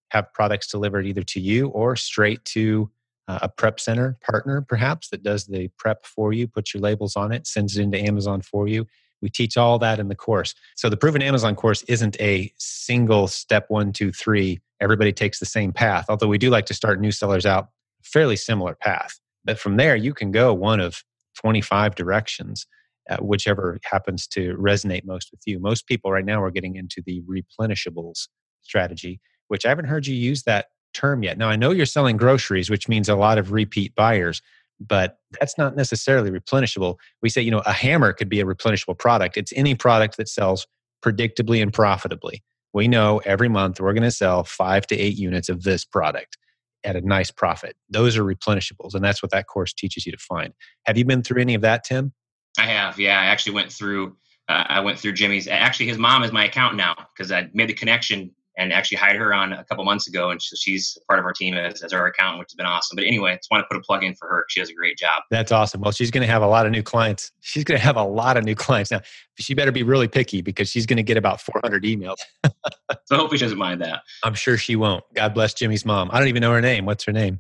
have 0.10 0.34
products 0.34 0.68
delivered 0.68 1.06
either 1.06 1.22
to 1.22 1.40
you 1.40 1.68
or 1.68 1.96
straight 1.96 2.44
to 2.46 2.90
uh, 3.28 3.40
a 3.44 3.50
prep 3.50 3.80
center 3.80 4.18
partner, 4.24 4.62
perhaps, 4.62 5.10
that 5.10 5.22
does 5.22 5.46
the 5.46 5.68
prep 5.78 6.04
for 6.06 6.34
you, 6.34 6.48
puts 6.48 6.74
your 6.74 6.82
labels 6.82 7.16
on 7.16 7.32
it, 7.32 7.46
sends 7.46 7.78
it 7.78 7.84
into 7.84 8.00
Amazon 8.00 8.42
for 8.42 8.68
you. 8.68 8.88
We 9.22 9.30
teach 9.30 9.58
all 9.58 9.80
that 9.80 10.00
in 10.00 10.08
the 10.08 10.16
course. 10.16 10.56
So 10.76 10.90
the 10.90 10.98
Proven 10.98 11.22
Amazon 11.22 11.56
course 11.56 11.84
isn't 11.84 12.20
a 12.22 12.52
single 12.58 13.28
step 13.28 13.66
one, 13.70 13.92
two, 13.92 14.12
three. 14.12 14.62
Everybody 14.80 15.12
takes 15.12 15.40
the 15.40 15.46
same 15.46 15.74
path, 15.74 16.06
although 16.10 16.28
we 16.28 16.38
do 16.38 16.50
like 16.50 16.66
to 16.68 16.74
start 16.74 17.02
new 17.02 17.12
sellers 17.12 17.46
out 17.46 17.70
fairly 18.04 18.36
similar 18.36 18.76
path. 18.76 19.20
But 19.44 19.60
from 19.60 19.78
there, 19.78 19.96
you 19.96 20.14
can 20.14 20.32
go 20.32 20.54
one 20.54 20.80
of 20.80 21.04
25 21.36 21.96
directions, 21.96 22.66
uh, 23.10 23.18
whichever 23.18 23.80
happens 23.84 24.28
to 24.28 24.56
resonate 24.58 25.06
most 25.06 25.32
with 25.32 25.42
you. 25.46 25.60
Most 25.60 25.88
people 25.88 26.12
right 26.12 26.26
now 26.26 26.42
are 26.42 26.52
getting 26.52 26.76
into 26.76 27.02
the 27.06 27.22
replenishables 27.22 28.28
strategy, 28.62 29.20
which 29.48 29.66
I 29.66 29.70
haven't 29.70 29.86
heard 29.86 30.08
you 30.08 30.16
use 30.16 30.44
that 30.44 30.68
term 30.94 31.24
yet. 31.24 31.38
Now, 31.38 31.50
I 31.50 31.56
know 31.56 31.72
you're 31.72 31.86
selling 31.86 32.18
groceries, 32.18 32.70
which 32.70 32.88
means 32.88 33.10
a 33.10 33.16
lot 33.16 33.38
of 33.38 33.52
repeat 33.52 33.96
buyers, 33.96 34.42
but 34.80 35.18
that's 35.40 35.58
not 35.58 35.76
necessarily 35.76 36.32
replenishable. 36.32 36.96
We 37.22 37.30
say, 37.30 37.42
you 37.42 37.52
know, 37.52 37.62
a 37.66 37.74
hammer 37.74 38.14
could 38.14 38.30
be 38.30 38.40
a 38.40 38.46
replenishable 38.46 38.98
product. 38.98 39.38
It's 39.38 39.54
any 39.56 39.76
product 39.76 40.18
that 40.18 40.30
sells 40.30 40.66
predictably 41.04 41.62
and 41.62 41.74
profitably. 41.74 42.44
We 42.74 42.88
know 42.88 43.20
every 43.26 43.50
month 43.50 43.80
we're 43.80 43.94
going 43.94 44.04
to 44.04 44.12
sell 44.12 44.44
five 44.44 44.86
to 44.88 44.98
eight 44.98 45.18
units 45.18 45.50
of 45.50 45.64
this 45.64 45.86
product 45.86 46.38
at 46.84 46.96
a 46.96 47.02
nice 47.02 47.32
profit. 47.32 47.76
Those 47.90 48.16
are 48.18 48.24
replenishables, 48.24 48.94
and 48.94 49.04
that's 49.04 49.22
what 49.22 49.32
that 49.32 49.48
course 49.48 49.74
teaches 49.74 50.06
you 50.06 50.12
to 50.12 50.18
find. 50.18 50.54
Have 50.86 50.98
you 50.98 51.06
been 51.06 51.24
through 51.24 51.42
any 51.42 51.56
of 51.56 51.62
that, 51.62 51.84
Tim? 51.84 52.14
I 52.58 52.64
have. 52.64 53.00
Yeah, 53.00 53.20
I 53.20 53.26
actually 53.26 53.54
went 53.54 53.72
through. 53.72 54.16
Uh, 54.48 54.64
I 54.68 54.80
went 54.80 54.98
through 54.98 55.14
Jimmy's. 55.14 55.48
Actually, 55.48 55.88
his 55.88 55.98
mom 55.98 56.24
is 56.24 56.32
my 56.32 56.46
accountant 56.46 56.78
now 56.78 56.96
because 57.16 57.32
I 57.32 57.50
made 57.54 57.70
the 57.70 57.74
connection 57.74 58.32
and 58.60 58.74
actually 58.74 58.98
hired 58.98 59.16
her 59.16 59.34
on 59.34 59.54
a 59.54 59.64
couple 59.64 59.86
months 59.86 60.08
ago, 60.08 60.32
and 60.32 60.42
she's 60.42 60.98
part 61.08 61.18
of 61.18 61.26
our 61.26 61.32
team 61.32 61.56
as, 61.56 61.82
as 61.82 61.94
our 61.94 62.06
accountant, 62.08 62.40
which 62.40 62.52
has 62.52 62.56
been 62.56 62.66
awesome. 62.66 62.98
But 62.98 63.06
anyway, 63.06 63.32
I 63.32 63.36
just 63.38 63.50
want 63.50 63.64
to 63.64 63.68
put 63.74 63.78
a 63.78 63.82
plug 63.82 64.04
in 64.04 64.16
for 64.16 64.28
her. 64.28 64.46
She 64.50 64.60
does 64.60 64.70
a 64.70 64.74
great 64.74 64.98
job. 64.98 65.24
That's 65.32 65.54
awesome. 65.54 65.80
Well, 65.80 65.94
she's 65.94 66.12
going 66.12 66.24
to 66.24 66.32
have 66.32 66.42
a 66.42 66.48
lot 66.48 66.66
of 66.66 66.74
new 66.74 66.84
clients. 66.84 67.32
She's 67.42 67.64
going 67.64 67.80
to 67.80 67.84
have 67.84 67.96
a 67.96 68.04
lot 68.04 68.38
of 68.38 68.44
new 68.44 68.54
clients 68.54 68.92
now. 68.92 69.02
She 69.40 69.54
better 69.54 69.72
be 69.72 69.82
really 69.82 70.08
picky 70.08 70.42
because 70.42 70.70
she's 70.70 70.86
going 70.86 70.98
to 70.98 71.04
get 71.04 71.18
about 71.18 71.42
400 71.42 71.84
emails. 71.84 72.18
so 72.44 73.16
hopefully 73.16 73.38
she 73.38 73.46
doesn't 73.46 73.58
mind 73.58 73.82
that. 73.82 74.02
I'm 74.24 74.36
sure 74.36 74.58
she 74.58 74.76
won't. 74.76 75.04
God 75.16 75.34
bless 75.34 75.54
Jimmy's 75.54 75.86
mom. 75.86 76.10
I 76.12 76.20
don't 76.20 76.28
even 76.28 76.42
know 76.42 76.52
her 76.52 76.62
name. 76.62 76.86
What's 76.86 77.06
her 77.06 77.12
name? 77.12 77.40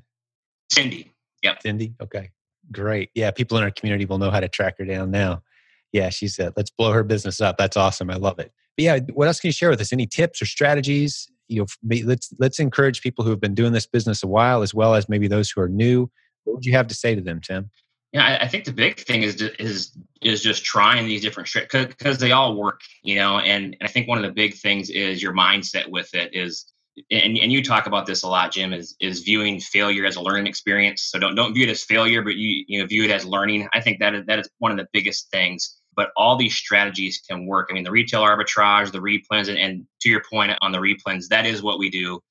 Cindy. 0.71 1.12
Yep. 1.43 1.62
Cindy. 1.62 1.93
Okay. 2.01 2.32
Great. 2.71 3.10
Yeah, 3.13 3.32
people 3.32 3.58
in 3.58 3.63
our 3.63 3.71
community 3.71 4.05
will 4.05 4.17
know 4.17 4.32
how 4.32 4.39
to 4.39 4.47
track 4.47 4.77
her 4.79 4.86
down 4.86 5.12
now. 5.12 5.43
Yeah, 5.91 6.10
she 6.10 6.27
said, 6.27 6.53
let's 6.55 6.71
blow 6.71 6.91
her 6.91 7.03
business 7.03 7.41
up. 7.41 7.58
That's 7.58 7.77
awesome. 7.77 8.10
I 8.10 8.15
love 8.15 8.39
it. 8.39 8.51
But 8.80 8.84
yeah, 8.84 9.00
what 9.13 9.28
else 9.28 9.42
can 9.42 9.50
you 9.50 9.52
share 9.52 9.70
with 9.70 9.82
us? 9.82 9.92
Any 9.92 10.08
tips 10.08 10.42
or 10.42 10.46
strategies? 10.46 11.30
You 11.50 11.65
know 11.84 12.00
let's 12.06 12.32
let's 12.39 12.60
encourage 12.60 13.02
people 13.02 13.26
who 13.26 13.30
have 13.30 13.42
been 13.42 13.54
doing 13.54 13.74
this 13.74 13.86
business 13.86 14.24
a 14.24 14.28
while 14.28 14.62
as 14.62 14.74
well 14.74 14.96
as 14.96 15.10
maybe 15.10 15.28
those 15.28 15.52
who 15.52 15.60
are 15.60 15.68
new. 15.68 16.10
What 16.46 16.56
would 16.56 16.65
you 16.65 16.72
have 16.72 16.88
to 16.88 16.96
say 16.96 17.13
to 17.13 17.20
them 17.20 17.42
tim? 17.42 17.72
Yeah 18.13 18.38
i, 18.42 18.48
think 18.48 18.63
the 18.63 18.72
big 18.72 18.98
thing 18.98 19.24
is 19.24 19.42
is 19.60 19.98
is 20.22 20.42
just 20.42 20.63
trying 20.63 21.08
these 21.08 21.22
different 21.22 21.50
because 21.74 22.20
they 22.20 22.32
all 22.32 22.56
work 22.56 22.80
you 23.04 23.15
know 23.15 23.39
and, 23.39 23.76
and 23.80 23.84
i 23.84 23.88
think 23.88 24.08
one 24.08 24.18
of 24.18 24.24
the 24.24 24.32
big 24.32 24.54
things 24.54 24.89
is 24.89 25.22
your 25.22 25.34
mindset 25.34 25.89
with 25.89 26.13
it 26.15 26.34
is 26.34 26.72
and, 27.12 27.38
and 27.38 27.52
you 27.52 27.63
talk 27.63 27.86
about 27.86 28.06
this 28.06 28.24
a 28.24 28.28
lot 28.28 28.52
jim 28.52 28.72
is 28.72 28.96
is 29.02 29.20
viewing 29.22 29.60
failure 29.60 30.06
as 30.06 30.15
a 30.15 30.22
learning 30.22 30.48
experience. 30.48 31.02
So 31.04 31.20
don't 31.20 31.36
don't 31.36 31.54
view 31.54 31.68
it 31.68 31.70
as 31.70 31.84
failure 31.84 32.22
but 32.22 32.36
you 32.36 32.63
you 32.68 32.80
know 32.80 32.88
view 32.88 33.04
it 33.04 33.12
as 33.12 33.26
learning. 33.26 33.68
I 33.74 33.82
think 33.82 34.00
that 34.00 34.15
is, 34.15 34.26
that 34.28 34.39
is 34.39 34.50
one 34.60 34.72
of 34.72 34.78
the 34.78 34.88
biggest 34.94 35.30
things 35.32 35.79
but 35.99 36.12
all 36.15 36.38
these 36.38 36.55
strategies 36.55 37.21
can 37.29 37.45
work. 37.45 37.67
I 37.69 37.73
mean, 37.73 37.83
the 37.83 37.91
retail 37.91 38.21
arbitrage, 38.21 38.89
the 38.89 38.99
replens, 38.99 39.49
and, 39.49 39.57
and 39.57 39.85
to 39.99 40.09
your 40.09 40.23
point 40.31 40.57
on 40.62 40.71
the 40.71 40.77
replens, 40.77 41.27
that 41.27 41.45
is 41.45 41.62
what 41.62 41.77
we 41.77 41.89
do 41.89 42.21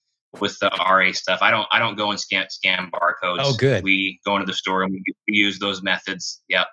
with 0.41 0.59
the 0.61 0.71
RA 0.81 1.13
stuff. 1.13 1.41
I 1.43 1.51
don't 1.51 1.69
I 1.71 1.79
don't 1.79 1.95
go 1.95 2.11
and 2.11 2.19
scan 2.19 2.49
scan 2.49 2.91
barcodes. 2.91 3.41
Oh, 3.41 3.55
good. 3.59 3.85
We 3.85 4.21
go 4.25 4.37
into 4.37 4.47
the 4.47 4.55
store 4.55 4.85
and 4.85 4.93
we, 4.93 5.03
we 5.29 5.37
use 5.37 5.59
those 5.59 5.83
methods. 5.83 6.41
Yep. 6.49 6.67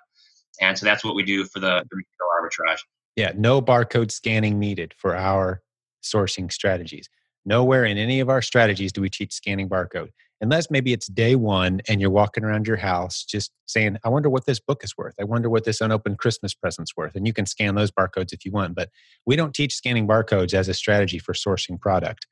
And 0.62 0.78
so 0.78 0.86
that's 0.86 1.04
what 1.04 1.14
we 1.14 1.22
do 1.22 1.44
for 1.44 1.60
the, 1.60 1.84
the 1.90 1.96
retail 1.96 2.28
arbitrage. 2.40 2.78
Yeah, 3.14 3.32
no 3.36 3.60
barcode 3.60 4.10
scanning 4.10 4.58
needed 4.58 4.94
for 4.96 5.14
our 5.14 5.60
sourcing 6.02 6.50
strategies. 6.50 7.10
Nowhere 7.44 7.84
in 7.84 7.98
any 7.98 8.20
of 8.20 8.30
our 8.30 8.40
strategies 8.40 8.90
do 8.90 9.02
we 9.02 9.10
teach 9.10 9.34
scanning 9.34 9.68
barcode 9.68 10.08
unless 10.40 10.70
maybe 10.70 10.92
it's 10.92 11.06
day 11.06 11.34
one 11.34 11.80
and 11.88 12.00
you're 12.00 12.10
walking 12.10 12.44
around 12.44 12.66
your 12.66 12.76
house 12.76 13.24
just 13.24 13.52
saying, 13.66 13.96
I 14.04 14.08
wonder 14.08 14.28
what 14.28 14.46
this 14.46 14.60
book 14.60 14.84
is 14.84 14.96
worth. 14.96 15.14
I 15.20 15.24
wonder 15.24 15.48
what 15.48 15.64
this 15.64 15.80
unopened 15.80 16.18
Christmas 16.18 16.54
present's 16.54 16.96
worth. 16.96 17.14
And 17.14 17.26
you 17.26 17.32
can 17.32 17.46
scan 17.46 17.74
those 17.74 17.90
barcodes 17.90 18.32
if 18.32 18.44
you 18.44 18.52
want. 18.52 18.74
But 18.74 18.90
we 19.24 19.36
don't 19.36 19.54
teach 19.54 19.74
scanning 19.74 20.06
barcodes 20.06 20.54
as 20.54 20.68
a 20.68 20.74
strategy 20.74 21.18
for 21.18 21.32
sourcing 21.32 21.80
product. 21.80 22.26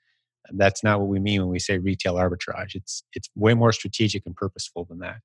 That's 0.51 0.85
not 0.85 1.01
what 1.01 1.09
we 1.09 1.19
mean 1.19 1.40
when 1.40 1.51
we 1.51 1.59
say 1.59 1.79
retail 1.79 2.17
arbitrage. 2.17 2.75
It's 2.75 3.03
it's 3.14 3.31
way 3.35 3.55
more 3.55 3.73
strategic 3.73 4.27
and 4.27 4.37
purposeful 4.37 4.85
than 4.85 4.99
that. 4.99 5.17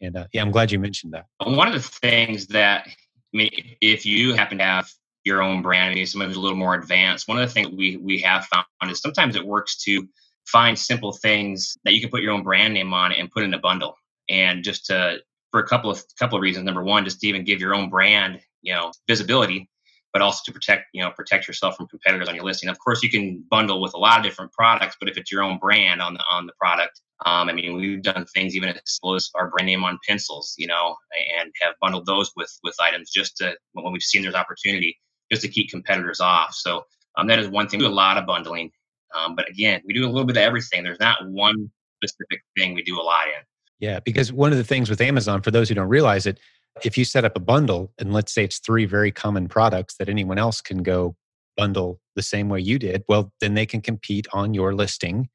And 0.00 0.16
uh, 0.16 0.26
yeah, 0.32 0.42
I'm 0.42 0.52
glad 0.52 0.70
you 0.70 0.78
mentioned 0.78 1.12
that. 1.12 1.26
One 1.44 1.66
of 1.66 1.74
the 1.74 1.80
things 1.80 2.46
that 2.48 2.86
I 2.86 3.36
mean, 3.36 3.50
if 3.80 4.06
you 4.06 4.34
happen 4.34 4.58
to 4.58 4.64
have 4.64 4.88
your 5.24 5.42
own 5.42 5.62
brand, 5.62 5.94
maybe 5.94 6.06
something 6.06 6.30
a 6.30 6.38
little 6.38 6.56
more 6.56 6.74
advanced, 6.74 7.26
one 7.26 7.38
of 7.38 7.48
the 7.48 7.52
things 7.52 7.68
we 7.76 7.96
we 7.96 8.20
have 8.20 8.46
found 8.46 8.66
is 8.88 9.00
sometimes 9.00 9.34
it 9.34 9.44
works 9.44 9.76
to 9.82 10.08
find 10.46 10.78
simple 10.78 11.12
things 11.12 11.76
that 11.84 11.94
you 11.94 12.00
can 12.00 12.10
put 12.10 12.22
your 12.22 12.32
own 12.32 12.42
brand 12.42 12.74
name 12.74 12.92
on 12.92 13.12
and 13.12 13.30
put 13.30 13.42
in 13.42 13.54
a 13.54 13.58
bundle. 13.58 13.94
And 14.28 14.62
just 14.62 14.86
to 14.86 15.18
for 15.50 15.60
a 15.60 15.66
couple 15.66 15.90
of 15.90 16.02
couple 16.18 16.36
of 16.36 16.42
reasons. 16.42 16.64
Number 16.64 16.82
one, 16.82 17.04
just 17.04 17.20
to 17.20 17.26
even 17.26 17.44
give 17.44 17.60
your 17.60 17.74
own 17.74 17.90
brand, 17.90 18.40
you 18.62 18.72
know, 18.72 18.92
visibility, 19.08 19.68
but 20.12 20.22
also 20.22 20.40
to 20.46 20.52
protect, 20.52 20.86
you 20.92 21.02
know, 21.02 21.10
protect 21.10 21.48
yourself 21.48 21.76
from 21.76 21.88
competitors 21.88 22.28
on 22.28 22.34
your 22.34 22.44
listing. 22.44 22.68
Of 22.68 22.78
course, 22.78 23.02
you 23.02 23.10
can 23.10 23.44
bundle 23.50 23.80
with 23.80 23.94
a 23.94 23.98
lot 23.98 24.18
of 24.18 24.24
different 24.24 24.52
products, 24.52 24.96
but 25.00 25.08
if 25.08 25.16
it's 25.16 25.30
your 25.30 25.42
own 25.42 25.58
brand 25.58 26.00
on 26.00 26.14
the 26.14 26.24
on 26.30 26.46
the 26.46 26.52
product, 26.60 27.00
um, 27.26 27.48
I 27.48 27.52
mean, 27.52 27.74
we've 27.76 28.02
done 28.02 28.24
things 28.34 28.54
even 28.56 28.70
as 28.70 28.80
simple 28.84 29.14
as 29.14 29.30
our 29.34 29.50
brand 29.50 29.66
name 29.66 29.84
on 29.84 29.98
pencils, 30.08 30.54
you 30.56 30.66
know, 30.66 30.96
and 31.40 31.52
have 31.60 31.74
bundled 31.80 32.06
those 32.06 32.30
with 32.36 32.50
with 32.62 32.74
items 32.80 33.10
just 33.10 33.36
to 33.38 33.54
when 33.72 33.92
we've 33.92 34.02
seen 34.02 34.22
there's 34.22 34.34
opportunity, 34.34 34.96
just 35.30 35.42
to 35.42 35.48
keep 35.48 35.70
competitors 35.70 36.20
off. 36.20 36.54
So 36.54 36.84
um, 37.16 37.26
that 37.26 37.38
is 37.38 37.48
one 37.48 37.68
thing. 37.68 37.80
We 37.80 37.86
do 37.86 37.92
a 37.92 37.94
lot 37.94 38.18
of 38.18 38.26
bundling, 38.26 38.70
um, 39.16 39.34
but 39.34 39.48
again, 39.48 39.80
we 39.84 39.94
do 39.94 40.04
a 40.04 40.10
little 40.10 40.24
bit 40.24 40.36
of 40.36 40.42
everything. 40.42 40.84
There's 40.84 41.00
not 41.00 41.26
one 41.28 41.70
specific 42.02 42.42
thing 42.56 42.74
we 42.74 42.82
do 42.82 43.00
a 43.00 43.02
lot 43.02 43.26
in. 43.26 43.44
Yeah, 43.78 44.00
because 44.00 44.32
one 44.32 44.52
of 44.52 44.58
the 44.58 44.64
things 44.64 44.90
with 44.90 45.00
Amazon, 45.00 45.42
for 45.42 45.50
those 45.50 45.68
who 45.68 45.74
don't 45.74 45.88
realize 45.88 46.26
it, 46.26 46.38
if 46.84 46.96
you 46.96 47.04
set 47.04 47.24
up 47.24 47.36
a 47.36 47.40
bundle 47.40 47.92
and 47.98 48.12
let's 48.12 48.32
say 48.32 48.44
it's 48.44 48.58
three 48.58 48.84
very 48.84 49.10
common 49.10 49.48
products 49.48 49.96
that 49.96 50.08
anyone 50.08 50.38
else 50.38 50.60
can 50.60 50.82
go 50.82 51.16
bundle 51.56 52.00
the 52.14 52.22
same 52.22 52.48
way 52.48 52.60
you 52.60 52.78
did, 52.78 53.02
well, 53.08 53.32
then 53.40 53.54
they 53.54 53.66
can 53.66 53.80
compete 53.80 54.26
on 54.32 54.54
your 54.54 54.74
listing. 54.74 55.28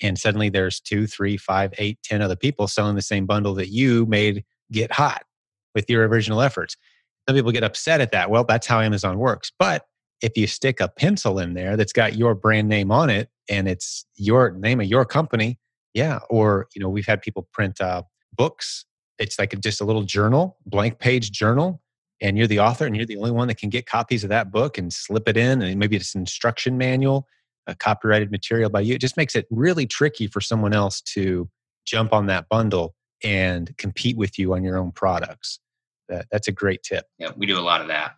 And 0.00 0.18
suddenly 0.18 0.48
there's 0.48 0.80
two, 0.80 1.06
three, 1.06 1.36
five, 1.36 1.72
eight, 1.78 1.98
ten 2.02 2.22
other 2.22 2.36
people 2.36 2.66
selling 2.66 2.96
the 2.96 3.02
same 3.02 3.26
bundle 3.26 3.54
that 3.54 3.68
you 3.68 4.06
made 4.06 4.44
get 4.72 4.90
hot 4.90 5.22
with 5.74 5.88
your 5.88 6.06
original 6.08 6.40
efforts. 6.40 6.76
Some 7.28 7.36
people 7.36 7.52
get 7.52 7.62
upset 7.62 8.00
at 8.00 8.10
that. 8.12 8.30
Well, 8.30 8.44
that's 8.44 8.66
how 8.66 8.80
Amazon 8.80 9.18
works. 9.18 9.52
But 9.58 9.86
if 10.22 10.36
you 10.36 10.46
stick 10.46 10.80
a 10.80 10.88
pencil 10.88 11.38
in 11.38 11.54
there 11.54 11.76
that's 11.76 11.92
got 11.92 12.14
your 12.14 12.34
brand 12.34 12.68
name 12.68 12.90
on 12.92 13.10
it 13.10 13.28
and 13.50 13.68
it's 13.68 14.06
your 14.16 14.52
name 14.52 14.80
of 14.80 14.86
your 14.86 15.04
company, 15.04 15.58
yeah. 15.94 16.20
Or, 16.30 16.68
you 16.74 16.80
know, 16.80 16.88
we've 16.88 17.06
had 17.06 17.20
people 17.20 17.48
print 17.52 17.80
uh, 17.80 18.02
books. 18.34 18.84
It's 19.18 19.38
like 19.38 19.58
just 19.60 19.80
a 19.80 19.84
little 19.84 20.04
journal, 20.04 20.56
blank 20.64 20.98
page 20.98 21.32
journal. 21.32 21.82
And 22.20 22.38
you're 22.38 22.46
the 22.46 22.60
author 22.60 22.86
and 22.86 22.96
you're 22.96 23.04
the 23.04 23.16
only 23.16 23.32
one 23.32 23.48
that 23.48 23.58
can 23.58 23.68
get 23.68 23.86
copies 23.86 24.22
of 24.22 24.30
that 24.30 24.52
book 24.52 24.78
and 24.78 24.92
slip 24.92 25.28
it 25.28 25.36
in. 25.36 25.60
And 25.60 25.78
maybe 25.78 25.96
it's 25.96 26.14
an 26.14 26.20
instruction 26.20 26.78
manual, 26.78 27.26
a 27.66 27.74
copyrighted 27.74 28.30
material 28.30 28.70
by 28.70 28.80
you. 28.80 28.94
It 28.94 29.00
just 29.00 29.16
makes 29.16 29.34
it 29.34 29.46
really 29.50 29.86
tricky 29.86 30.28
for 30.28 30.40
someone 30.40 30.72
else 30.72 31.00
to 31.00 31.50
jump 31.84 32.12
on 32.12 32.26
that 32.26 32.48
bundle 32.48 32.94
and 33.24 33.76
compete 33.76 34.16
with 34.16 34.38
you 34.38 34.54
on 34.54 34.62
your 34.62 34.78
own 34.78 34.92
products. 34.92 35.58
That, 36.08 36.26
that's 36.30 36.46
a 36.46 36.52
great 36.52 36.84
tip. 36.84 37.06
Yeah, 37.18 37.32
we 37.36 37.46
do 37.46 37.58
a 37.58 37.60
lot 37.60 37.80
of 37.80 37.88
that. 37.88 38.14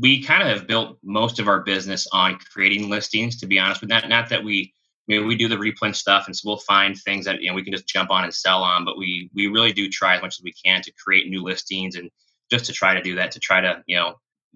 We 0.00 0.22
kind 0.22 0.42
of 0.42 0.48
have 0.48 0.66
built 0.66 0.98
most 1.02 1.40
of 1.40 1.48
our 1.48 1.60
business 1.60 2.06
on 2.12 2.38
creating 2.52 2.88
listings, 2.88 3.40
to 3.40 3.46
be 3.46 3.58
honest 3.58 3.80
with 3.80 3.90
that. 3.90 4.08
Not 4.08 4.28
that 4.28 4.44
we 4.44 4.72
I 5.08 5.14
mean, 5.14 5.26
we 5.26 5.36
do 5.36 5.48
the 5.48 5.58
replenish 5.58 5.98
stuff, 5.98 6.26
and 6.26 6.36
so 6.36 6.48
we'll 6.48 6.58
find 6.58 6.96
things 6.96 7.24
that 7.24 7.40
you 7.40 7.48
know 7.48 7.54
we 7.54 7.64
can 7.64 7.72
just 7.72 7.88
jump 7.88 8.10
on 8.10 8.24
and 8.24 8.34
sell 8.34 8.62
on. 8.62 8.84
But 8.84 8.98
we 8.98 9.30
we 9.34 9.46
really 9.46 9.72
do 9.72 9.88
try 9.88 10.16
as 10.16 10.22
much 10.22 10.38
as 10.38 10.42
we 10.42 10.52
can 10.52 10.82
to 10.82 10.92
create 11.02 11.28
new 11.28 11.42
listings 11.42 11.96
and 11.96 12.10
just 12.50 12.66
to 12.66 12.72
try 12.72 12.94
to 12.94 13.02
do 13.02 13.14
that 13.16 13.32
to 13.32 13.40
try 13.40 13.60
to 13.60 13.82
you 13.86 13.96
know 13.96 14.14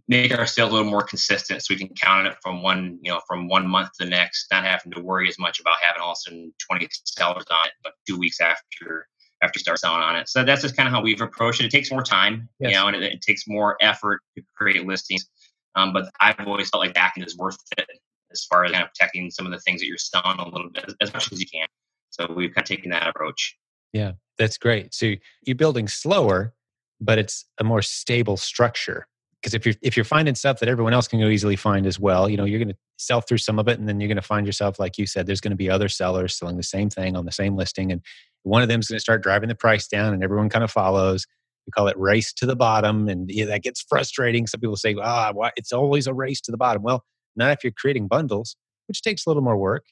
make 0.09 0.37
our 0.37 0.47
sales 0.47 0.71
a 0.71 0.75
little 0.75 0.91
more 0.91 1.03
consistent 1.03 1.63
so 1.63 1.73
we 1.73 1.79
can 1.79 1.89
count 1.95 2.27
on 2.27 2.33
it 2.33 2.37
from 2.43 2.63
one 2.63 2.99
you 3.03 3.11
know 3.11 3.21
from 3.27 3.49
one 3.49 3.67
month 3.67 3.91
to 3.99 4.05
the 4.05 4.11
next, 4.11 4.47
not 4.51 4.65
having 4.65 4.93
to 4.93 5.01
worry 5.01 5.29
as 5.29 5.39
much 5.39 5.59
about 5.59 5.77
having 5.81 6.03
all 6.03 6.13
of 6.13 6.19
a 6.19 6.31
sudden 6.31 6.53
twenty 6.59 6.87
sellers 7.05 7.45
on 7.51 7.67
it, 7.67 7.73
but 7.83 7.95
two 8.07 8.19
weeks 8.19 8.41
after 8.41 9.09
after 9.43 9.59
you 9.59 9.61
start 9.61 9.79
selling 9.79 10.01
on 10.01 10.17
it. 10.17 10.29
So 10.29 10.45
that's 10.45 10.63
just 10.63 10.77
kind 10.77 10.87
of 10.87 10.95
how 10.95 11.03
we've 11.03 11.21
approached 11.21 11.61
it. 11.61 11.67
It 11.67 11.71
takes 11.71 11.91
more 11.91 12.03
time, 12.03 12.49
yes. 12.61 12.71
you 12.71 12.77
know, 12.77 12.87
and 12.87 12.97
it, 12.97 13.03
it, 13.03 13.21
takes 13.21 13.47
more 13.47 13.77
effort 13.81 14.21
to 14.37 14.43
create 14.57 14.87
listings. 14.87 15.29
Um, 15.75 15.93
but 15.93 16.11
I've 16.21 16.39
always 16.47 16.71
felt 16.71 16.83
like 16.83 16.95
that 16.95 17.13
is 17.17 17.37
worth 17.37 17.59
it 17.77 17.87
as 18.31 18.45
far 18.45 18.65
as 18.65 18.73
kind 18.73 18.85
of 18.85 18.91
protecting 18.91 19.31
some 19.31 19.47
of 19.47 19.53
the 19.53 19.59
things 19.59 19.81
that 19.81 19.87
you're 19.87 19.99
selling 19.99 20.39
a 20.39 20.49
little 20.49 20.71
bit 20.71 20.93
as 21.01 21.13
much 21.13 21.31
as 21.33 21.41
you 21.41 21.47
can. 21.53 21.67
So 22.11 22.33
we've 22.35 22.55
kind 22.55 22.65
of 22.65 22.69
taken 22.69 22.91
that 22.91 23.07
approach. 23.07 23.57
Yeah, 23.93 24.13
that's 24.39 24.59
great. 24.59 24.95
So 24.95 25.15
you're 25.43 25.57
building 25.57 25.89
slower, 25.89 26.55
but 27.01 27.19
it's 27.19 27.45
a 27.59 27.65
more 27.65 27.83
stable 27.83 28.37
structure. 28.37 29.07
Because 29.41 29.55
if 29.55 29.67
you're 29.67 29.75
if 29.83 29.97
you're 29.97 30.05
finding 30.05 30.37
stuff 30.37 30.61
that 30.61 30.69
everyone 30.69 30.95
else 30.95 31.09
can 31.09 31.19
go 31.19 31.27
easily 31.27 31.57
find 31.57 31.85
as 31.85 31.99
well, 31.99 32.29
you 32.29 32.37
know, 32.37 32.45
you're 32.45 32.61
going 32.61 32.69
to 32.69 32.77
sell 32.97 33.21
through 33.21 33.39
some 33.39 33.59
of 33.59 33.67
it, 33.67 33.79
and 33.81 33.89
then 33.89 34.01
you're 34.01 34.09
going 34.09 34.15
to 34.15 34.23
find 34.23 34.47
yourself, 34.47 34.79
like 34.79 34.99
you 34.99 35.07
said, 35.07 35.27
there's 35.27 35.41
going 35.41 35.51
to 35.51 35.57
be 35.57 35.69
other 35.69 35.89
sellers 35.89 36.37
selling 36.37 36.57
the 36.57 36.63
same 36.63 36.89
thing 36.89 37.17
on 37.17 37.25
the 37.25 37.33
same 37.33 37.57
listing, 37.57 37.91
and 37.91 38.03
one 38.43 38.63
of 38.63 38.69
them 38.69 38.81
is 38.81 38.89
going 38.89 38.97
to 38.97 39.01
start 39.01 39.23
driving 39.23 39.49
the 39.49 39.55
price 39.55 39.87
down, 39.89 40.15
and 40.15 40.23
everyone 40.23 40.49
kind 40.49 40.65
of 40.65 40.71
follows. 40.71 41.27
We 41.67 41.71
call 41.71 41.87
it 41.89 41.97
race 41.99 42.33
to 42.35 42.47
the 42.47 42.57
bottom, 42.57 43.09
and 43.09 43.31
yeah, 43.31 43.45
that 43.47 43.63
gets 43.63 43.83
frustrating. 43.83 44.47
Some 44.47 44.61
people 44.61 44.77
say, 44.77 44.97
"Ah? 45.01 45.33
It's 45.57 45.73
always 45.73 46.07
a 46.07 46.15
race 46.15 46.41
to 46.43 46.51
the 46.51 46.57
bottom." 46.57 46.83
Well, 46.83 47.05
not 47.37 47.53
if 47.53 47.63
you're 47.63 47.73
creating 47.73 48.09
bundles, 48.09 48.57
which 48.89 49.03
takes 49.03 49.27
a 49.27 49.31
little 49.31 49.43
more 49.43 49.57
work. 49.57 49.87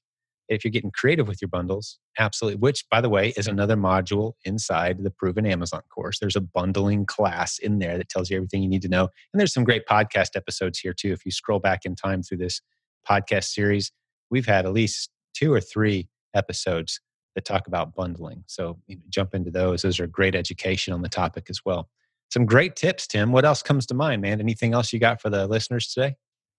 If 0.49 0.65
you're 0.65 0.73
getting 0.73 0.91
creative 0.91 1.29
with 1.29 1.41
your 1.41 1.49
bundles, 1.49 2.01
absolutely. 2.19 2.59
Which, 2.59 2.85
by 2.91 3.01
the 3.01 3.09
way, 3.09 3.33
is 3.37 3.47
another 3.47 3.77
module 3.77 4.33
inside 4.45 4.99
the 4.99 5.11
Proven 5.13 5.47
Amazon 5.47 5.83
course. 5.95 6.19
There's 6.19 6.35
a 6.35 6.41
bundling 6.41 7.07
class 7.07 7.57
in 7.57 7.79
there 7.79 7.97
that 7.97 8.09
tells 8.09 8.31
you 8.31 8.37
everything 8.37 8.65
you 8.65 8.69
need 8.69 8.83
to 8.83 8.89
know. 8.89 9.11
And 9.33 9.39
there's 9.39 9.55
some 9.55 9.63
great 9.63 9.87
podcast 9.87 10.35
episodes 10.35 10.81
here, 10.81 10.93
too. 10.93 11.13
If 11.13 11.25
you 11.25 11.31
scroll 11.31 11.61
back 11.61 11.85
in 11.85 11.95
time 11.95 12.25
through 12.25 12.39
this 12.39 12.61
podcast 13.09 13.45
series, 13.45 13.93
we've 14.29 14.47
had 14.47 14.67
at 14.67 14.73
least 14.73 15.11
two 15.35 15.53
or 15.53 15.61
three 15.61 16.09
episodes 16.35 17.01
that 17.35 17.45
talk 17.45 17.67
about 17.67 17.95
bundling. 17.95 18.45
So 18.47 18.79
you 18.87 18.97
know, 18.97 19.03
jump 19.09 19.35
into 19.35 19.51
those. 19.51 19.83
Those 19.83 20.01
are 20.01 20.07
great 20.07 20.35
education 20.35 20.93
on 20.93 21.03
the 21.03 21.09
topic 21.09 21.47
as 21.49 21.65
well. 21.65 21.89
Some 22.33 22.47
great 22.47 22.77
tips, 22.77 23.07
Tim. 23.07 23.33
What 23.33 23.45
else 23.45 23.63
comes 23.63 23.87
to 23.87 23.95
mind, 23.95 24.23
man? 24.23 24.41
Anything 24.41 24.73
else 24.73 24.93
you 24.93 24.99
got 24.99 25.21
for 25.21 25.31
the 25.31 25.47
listeners 25.47 25.93
today? 25.93 26.15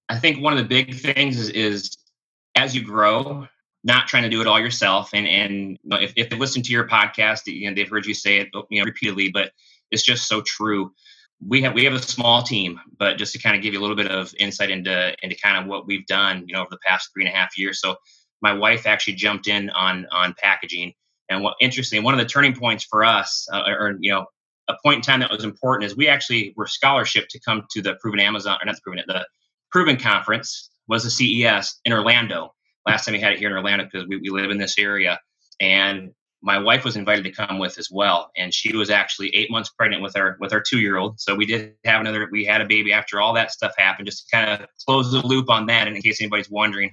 I 0.09 0.19
think 0.19 0.41
one 0.41 0.53
of 0.53 0.59
the 0.59 0.65
big 0.65 0.93
things 0.95 1.39
is, 1.39 1.49
is 1.49 1.97
as 2.55 2.75
you 2.75 2.83
grow, 2.83 3.47
not 3.83 4.07
trying 4.07 4.23
to 4.23 4.29
do 4.29 4.41
it 4.41 4.47
all 4.47 4.59
yourself. 4.59 5.11
And 5.13 5.27
and 5.27 5.53
you 5.71 5.77
know, 5.85 5.97
if, 5.97 6.13
if 6.15 6.29
they 6.29 6.37
listen 6.37 6.61
to 6.63 6.71
your 6.71 6.87
podcast, 6.87 7.47
you 7.47 7.69
know, 7.69 7.75
they've 7.75 7.89
heard 7.89 8.05
you 8.05 8.13
say 8.13 8.37
it 8.37 8.49
you 8.69 8.79
know 8.79 8.85
repeatedly, 8.85 9.29
but 9.29 9.51
it's 9.89 10.03
just 10.03 10.27
so 10.27 10.41
true. 10.41 10.91
We 11.43 11.61
have 11.63 11.73
we 11.73 11.85
have 11.85 11.93
a 11.93 12.01
small 12.01 12.43
team, 12.43 12.79
but 12.97 13.17
just 13.17 13.33
to 13.33 13.39
kind 13.39 13.55
of 13.55 13.63
give 13.63 13.73
you 13.73 13.79
a 13.79 13.81
little 13.81 13.95
bit 13.95 14.11
of 14.11 14.33
insight 14.37 14.69
into 14.69 15.15
into 15.23 15.35
kind 15.35 15.57
of 15.57 15.65
what 15.65 15.87
we've 15.87 16.05
done, 16.05 16.45
you 16.47 16.53
know, 16.53 16.61
over 16.61 16.69
the 16.69 16.77
past 16.85 17.09
three 17.13 17.25
and 17.25 17.33
a 17.33 17.35
half 17.35 17.57
years. 17.57 17.81
So 17.81 17.95
my 18.41 18.53
wife 18.53 18.85
actually 18.85 19.13
jumped 19.13 19.47
in 19.47 19.69
on 19.71 20.07
on 20.11 20.35
packaging. 20.37 20.93
And 21.29 21.43
what 21.43 21.55
interesting, 21.61 22.03
one 22.03 22.13
of 22.13 22.19
the 22.19 22.25
turning 22.25 22.53
points 22.53 22.83
for 22.83 23.05
us, 23.05 23.47
uh, 23.53 23.63
or 23.67 23.95
you 23.99 24.11
know, 24.11 24.25
a 24.67 24.75
point 24.83 24.97
in 24.97 25.01
time 25.01 25.21
that 25.21 25.31
was 25.31 25.43
important 25.43 25.89
is 25.89 25.95
we 25.95 26.07
actually 26.07 26.53
were 26.57 26.67
scholarship 26.67 27.27
to 27.29 27.39
come 27.39 27.63
to 27.71 27.81
the 27.81 27.95
Proven 28.01 28.19
Amazon, 28.19 28.57
or 28.61 28.65
not 28.65 28.75
the 28.75 28.81
Proven, 28.81 29.03
the 29.07 29.27
Proven 29.71 29.97
Conference 29.97 30.69
was 30.87 31.03
the 31.03 31.09
CES 31.09 31.79
in 31.85 31.93
Orlando. 31.93 32.53
Last 32.85 33.05
time 33.05 33.13
we 33.13 33.21
had 33.21 33.33
it 33.33 33.39
here 33.39 33.49
in 33.49 33.55
Orlando 33.55 33.85
because 33.85 34.07
we, 34.07 34.17
we 34.17 34.29
live 34.29 34.51
in 34.51 34.57
this 34.57 34.77
area. 34.77 35.19
And 35.59 36.11
my 36.41 36.57
wife 36.57 36.83
was 36.83 36.95
invited 36.95 37.23
to 37.23 37.31
come 37.31 37.59
with 37.59 37.77
as 37.77 37.89
well. 37.91 38.31
And 38.35 38.53
she 38.53 38.75
was 38.75 38.89
actually 38.89 39.33
eight 39.35 39.51
months 39.51 39.69
pregnant 39.69 40.01
with 40.01 40.17
our 40.17 40.37
with 40.39 40.53
our 40.53 40.61
two 40.61 40.79
year 40.79 40.97
old. 40.97 41.19
So 41.19 41.35
we 41.35 41.45
did 41.45 41.75
have 41.85 42.01
another 42.01 42.27
we 42.31 42.43
had 42.45 42.61
a 42.61 42.65
baby 42.65 42.91
after 42.91 43.21
all 43.21 43.33
that 43.33 43.51
stuff 43.51 43.73
happened, 43.77 44.07
just 44.07 44.27
to 44.27 44.35
kind 44.35 44.61
of 44.61 44.67
close 44.85 45.11
the 45.11 45.25
loop 45.25 45.49
on 45.49 45.67
that 45.67 45.87
and 45.87 45.95
in 45.95 46.01
case 46.01 46.19
anybody's 46.19 46.49
wondering. 46.49 46.91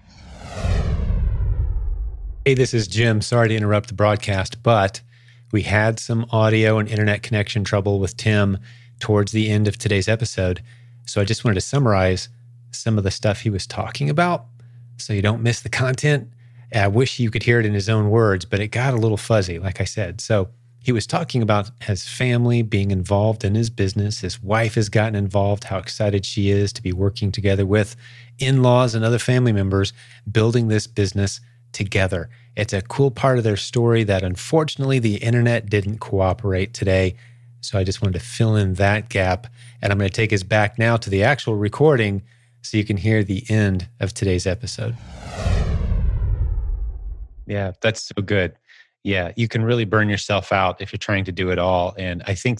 Hey, 2.49 2.55
this 2.55 2.73
is 2.73 2.89
Jim. 2.89 3.21
Sorry 3.21 3.51
to 3.51 3.55
interrupt 3.55 3.89
the 3.89 3.95
broadcast, 3.95 4.63
but 4.63 5.03
we 5.53 5.61
had 5.61 6.01
some 6.01 6.25
audio 6.31 6.79
and 6.79 6.89
internet 6.89 7.23
connection 7.23 7.63
trouble 7.63 8.01
with 8.01 8.17
Tim 8.17 8.57
towards 9.01 9.33
the 9.33 9.51
end 9.51 9.69
of 9.69 9.77
today's 9.77 10.09
episode. 10.09 10.63
So 11.05 11.21
I 11.21 11.27
just 11.27 11.45
wanted 11.45 11.57
to 11.57 11.61
summarize 11.61 12.31
some 12.71 12.97
of 12.97 13.05
the 13.05 13.11
stuff 13.11 13.43
he 13.43 13.51
was 13.51 13.67
talking 13.67 14.09
about 14.09 14.47
so 14.97 15.13
you 15.13 15.21
don't 15.21 15.43
miss 15.43 15.61
the 15.61 15.69
content. 15.69 16.31
I 16.75 16.89
wish 16.89 17.19
you 17.19 17.31
could 17.31 17.43
hear 17.43 17.61
it 17.61 17.67
in 17.67 17.75
his 17.75 17.91
own 17.91 18.09
words, 18.09 18.47
but 18.47 18.61
it 18.61 18.69
got 18.69 18.95
a 18.95 18.97
little 18.97 19.19
fuzzy, 19.19 19.59
like 19.59 19.83
I 19.83 19.85
said. 19.85 20.23
So 20.23 20.49
he 20.81 20.91
was 20.91 21.07
talking 21.07 21.43
about 21.43 21.71
his 21.83 22.09
family 22.09 22.63
being 22.63 22.91
involved 22.91 23.45
in 23.45 23.57
his 23.57 23.69
business. 23.69 24.21
His 24.21 24.43
wife 24.43 24.77
has 24.77 24.89
gotten 24.89 25.17
involved, 25.17 25.65
how 25.65 25.77
excited 25.77 26.25
she 26.25 26.49
is 26.49 26.73
to 26.73 26.83
be 26.83 26.95
working 26.95 27.31
together 27.31 27.67
with 27.67 27.95
in 28.39 28.63
laws 28.63 28.95
and 28.95 29.05
other 29.05 29.19
family 29.19 29.53
members, 29.53 29.93
building 30.33 30.69
this 30.69 30.87
business 30.87 31.43
together. 31.73 32.29
It's 32.57 32.73
a 32.73 32.83
cool 32.83 33.11
part 33.11 33.39
of 33.39 33.45
their 33.45 33.57
story 33.57 34.05
that 34.05 34.23
unfortunately 34.23 34.99
the 34.99 35.17
internet 35.17 35.71
didn't 35.71 35.99
cooperate 35.99 36.75
today. 36.75 37.17
So 37.61 37.79
I 37.79 37.85
just 37.85 38.03
wanted 38.03 38.19
to 38.19 38.25
fill 38.25 38.57
in 38.57 38.75
that 38.75 39.09
gap. 39.09 39.47
And 39.81 39.93
I'm 39.93 39.99
going 39.99 40.11
to 40.11 40.15
take 40.15 40.33
us 40.33 40.43
back 40.43 40.79
now 40.79 40.97
to 40.97 41.11
the 41.11 41.23
actual 41.23 41.57
recording 41.57 42.23
so 42.63 42.77
you 42.77 42.85
can 42.85 42.97
hear 42.97 43.23
the 43.23 43.45
end 43.49 43.89
of 44.01 44.13
today's 44.13 44.47
episode. 44.47 44.97
Yeah, 47.47 47.73
that's 47.81 48.03
so 48.03 48.23
good. 48.23 48.55
Yeah, 49.05 49.33
you 49.37 49.49
can 49.49 49.63
really 49.63 49.85
burn 49.85 50.09
yourself 50.09 50.53
out 50.53 50.81
if 50.81 50.93
you're 50.93 50.99
trying 50.99 51.25
to 51.25 51.33
do 51.33 51.51
it 51.51 51.59
all. 51.59 51.95
And 51.97 52.23
I 52.27 52.35
think 52.35 52.59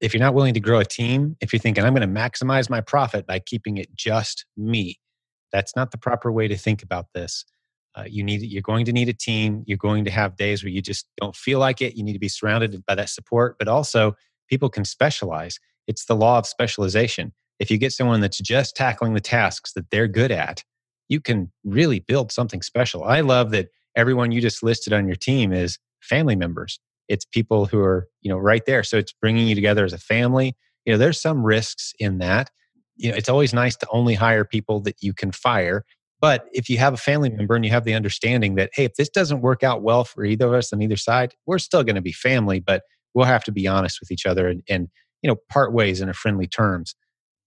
if 0.00 0.14
you're 0.14 0.22
not 0.22 0.34
willing 0.34 0.54
to 0.54 0.60
grow 0.60 0.78
a 0.78 0.84
team, 0.84 1.36
if 1.40 1.52
you're 1.52 1.60
thinking, 1.60 1.84
I'm 1.84 1.94
going 1.94 2.08
to 2.08 2.20
maximize 2.20 2.70
my 2.70 2.80
profit 2.80 3.26
by 3.26 3.40
keeping 3.40 3.78
it 3.78 3.94
just 3.96 4.44
me, 4.56 4.98
that's 5.52 5.74
not 5.74 5.90
the 5.90 5.98
proper 5.98 6.30
way 6.30 6.46
to 6.48 6.56
think 6.56 6.82
about 6.82 7.06
this. 7.14 7.44
Uh, 7.94 8.04
you 8.06 8.22
need 8.22 8.42
you're 8.42 8.62
going 8.62 8.84
to 8.84 8.92
need 8.92 9.08
a 9.08 9.12
team. 9.12 9.64
You're 9.66 9.78
going 9.78 10.04
to 10.04 10.10
have 10.10 10.36
days 10.36 10.62
where 10.62 10.70
you 10.70 10.82
just 10.82 11.06
don't 11.20 11.34
feel 11.34 11.58
like 11.58 11.80
it. 11.80 11.96
You 11.96 12.04
need 12.04 12.12
to 12.12 12.18
be 12.18 12.28
surrounded 12.28 12.84
by 12.86 12.94
that 12.94 13.10
support, 13.10 13.56
but 13.58 13.68
also 13.68 14.14
people 14.48 14.68
can 14.68 14.84
specialize. 14.84 15.58
It's 15.86 16.04
the 16.04 16.14
law 16.16 16.38
of 16.38 16.46
specialization. 16.46 17.32
If 17.58 17.70
you 17.70 17.78
get 17.78 17.92
someone 17.92 18.20
that's 18.20 18.38
just 18.38 18.76
tackling 18.76 19.14
the 19.14 19.20
tasks 19.20 19.72
that 19.72 19.90
they're 19.90 20.06
good 20.06 20.30
at, 20.30 20.62
you 21.08 21.20
can 21.20 21.50
really 21.64 22.00
build 22.00 22.30
something 22.30 22.62
special. 22.62 23.04
I 23.04 23.20
love 23.20 23.50
that 23.50 23.68
everyone 23.96 24.30
you 24.30 24.40
just 24.40 24.62
listed 24.62 24.92
on 24.92 25.06
your 25.06 25.16
team 25.16 25.52
is 25.52 25.78
family 26.00 26.36
members. 26.36 26.78
It's 27.08 27.24
people 27.24 27.66
who 27.66 27.80
are, 27.80 28.06
you 28.20 28.30
know, 28.30 28.38
right 28.38 28.64
there. 28.66 28.82
So 28.82 28.98
it's 28.98 29.12
bringing 29.12 29.48
you 29.48 29.54
together 29.54 29.84
as 29.84 29.92
a 29.92 29.98
family. 29.98 30.54
You 30.84 30.92
know, 30.92 30.98
there's 30.98 31.20
some 31.20 31.44
risks 31.44 31.94
in 31.98 32.18
that. 32.18 32.50
You 32.96 33.10
know, 33.10 33.16
it's 33.16 33.28
always 33.28 33.54
nice 33.54 33.76
to 33.76 33.86
only 33.90 34.14
hire 34.14 34.44
people 34.44 34.80
that 34.80 34.96
you 35.00 35.14
can 35.14 35.32
fire. 35.32 35.84
But 36.20 36.46
if 36.52 36.68
you 36.68 36.78
have 36.78 36.94
a 36.94 36.98
family 36.98 37.30
member 37.30 37.54
and 37.54 37.64
you 37.64 37.70
have 37.70 37.84
the 37.84 37.94
understanding 37.94 38.56
that, 38.56 38.70
hey, 38.72 38.84
if 38.84 38.94
this 38.94 39.08
doesn't 39.08 39.40
work 39.40 39.62
out 39.62 39.82
well 39.82 40.04
for 40.04 40.24
either 40.24 40.46
of 40.46 40.54
us 40.54 40.72
on 40.72 40.82
either 40.82 40.96
side, 40.96 41.34
we're 41.46 41.58
still 41.58 41.84
going 41.84 41.94
to 41.94 42.02
be 42.02 42.12
family, 42.12 42.58
but 42.58 42.82
we'll 43.14 43.26
have 43.26 43.44
to 43.44 43.52
be 43.52 43.66
honest 43.66 44.00
with 44.00 44.10
each 44.10 44.26
other 44.26 44.48
and, 44.48 44.62
and 44.68 44.88
you 45.22 45.28
know, 45.28 45.36
part 45.48 45.72
ways 45.72 46.00
in 46.00 46.08
a 46.08 46.14
friendly 46.14 46.46
terms 46.46 46.94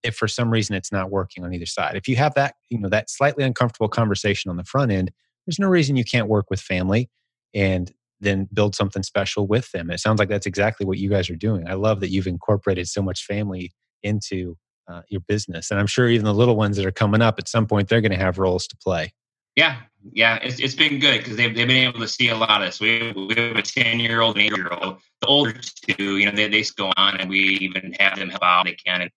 if 0.04 0.16
for 0.16 0.28
some 0.28 0.50
reason 0.50 0.76
it's 0.76 0.92
not 0.92 1.12
working 1.12 1.44
on 1.44 1.54
either 1.54 1.66
side. 1.66 1.96
If 1.96 2.08
you 2.08 2.16
have 2.16 2.34
that, 2.34 2.56
you 2.70 2.80
know, 2.80 2.90
that 2.90 3.10
slightly 3.10 3.44
uncomfortable 3.44 3.88
conversation 3.88 4.50
on 4.50 4.58
the 4.58 4.64
front 4.64 4.92
end, 4.92 5.12
there's 5.46 5.60
no 5.60 5.68
reason 5.68 5.96
you 5.96 6.04
can't 6.04 6.28
work 6.28 6.50
with 6.50 6.60
family 6.60 7.10
and 7.54 7.92
then 8.20 8.48
build 8.54 8.76
something 8.76 9.04
special 9.04 9.48
with 9.48 9.72
them. 9.72 9.90
It 9.90 10.00
sounds 10.00 10.20
like 10.20 10.30
that's 10.30 10.46
exactly 10.46 10.86
what 10.86 10.98
you 10.98 11.10
guys 11.10 11.30
are 11.30 11.36
doing. 11.36 11.68
I 11.68 11.74
love 11.74 12.00
that 12.00 12.10
you've 12.10 12.28
incorporated 12.28 12.88
so 12.88 13.02
much 13.02 13.26
family 13.26 13.72
into 14.04 14.58
uh, 14.92 15.02
your 15.08 15.22
business. 15.22 15.72
And 15.72 15.80
I'm 15.80 15.88
sure 15.88 16.10
even 16.10 16.26
the 16.26 16.34
little 16.34 16.56
ones 16.56 16.78
that 16.78 16.86
are 16.86 16.92
coming 16.92 17.22
up 17.22 17.40
at 17.40 17.48
some 17.48 17.66
point, 17.66 17.90
they're 17.90 18.02
going 18.02 18.12
to 18.12 18.18
have 18.18 18.38
roles 18.38 18.68
to 18.68 18.78
play. 18.78 19.14
Yeah, 19.56 19.78
yeah, 20.14 20.40
it's, 20.42 20.60
it's 20.60 20.76
been 20.76 21.00
good 21.00 21.20
because 21.20 21.36
they've, 21.36 21.54
they've 21.54 21.68
been 21.68 21.88
able 21.88 22.00
to 22.00 22.08
see 22.08 22.30
a 22.30 22.38
lot 22.38 22.62
of 22.62 22.68
this. 22.68 22.80
We, 22.80 23.12
we 23.12 23.36
have 23.36 23.58
a 23.58 23.62
10 23.62 24.00
year 24.00 24.22
old 24.22 24.38
and 24.38 24.46
8 24.46 24.58
year 24.58 24.70
old. 24.72 25.00
The 25.22 25.28
older 25.28 25.54
two, 25.54 26.18
you 26.18 26.26
know, 26.26 26.32
they, 26.32 26.48
they 26.48 26.64
go 26.76 26.92
on 26.98 27.18
and 27.18 27.30
we 27.30 27.40
even 27.40 27.94
have 28.00 28.18
them 28.18 28.30
help 28.30 28.44
out 28.44 28.66
they 28.66 28.74
can. 28.74 29.02
And 29.02 29.12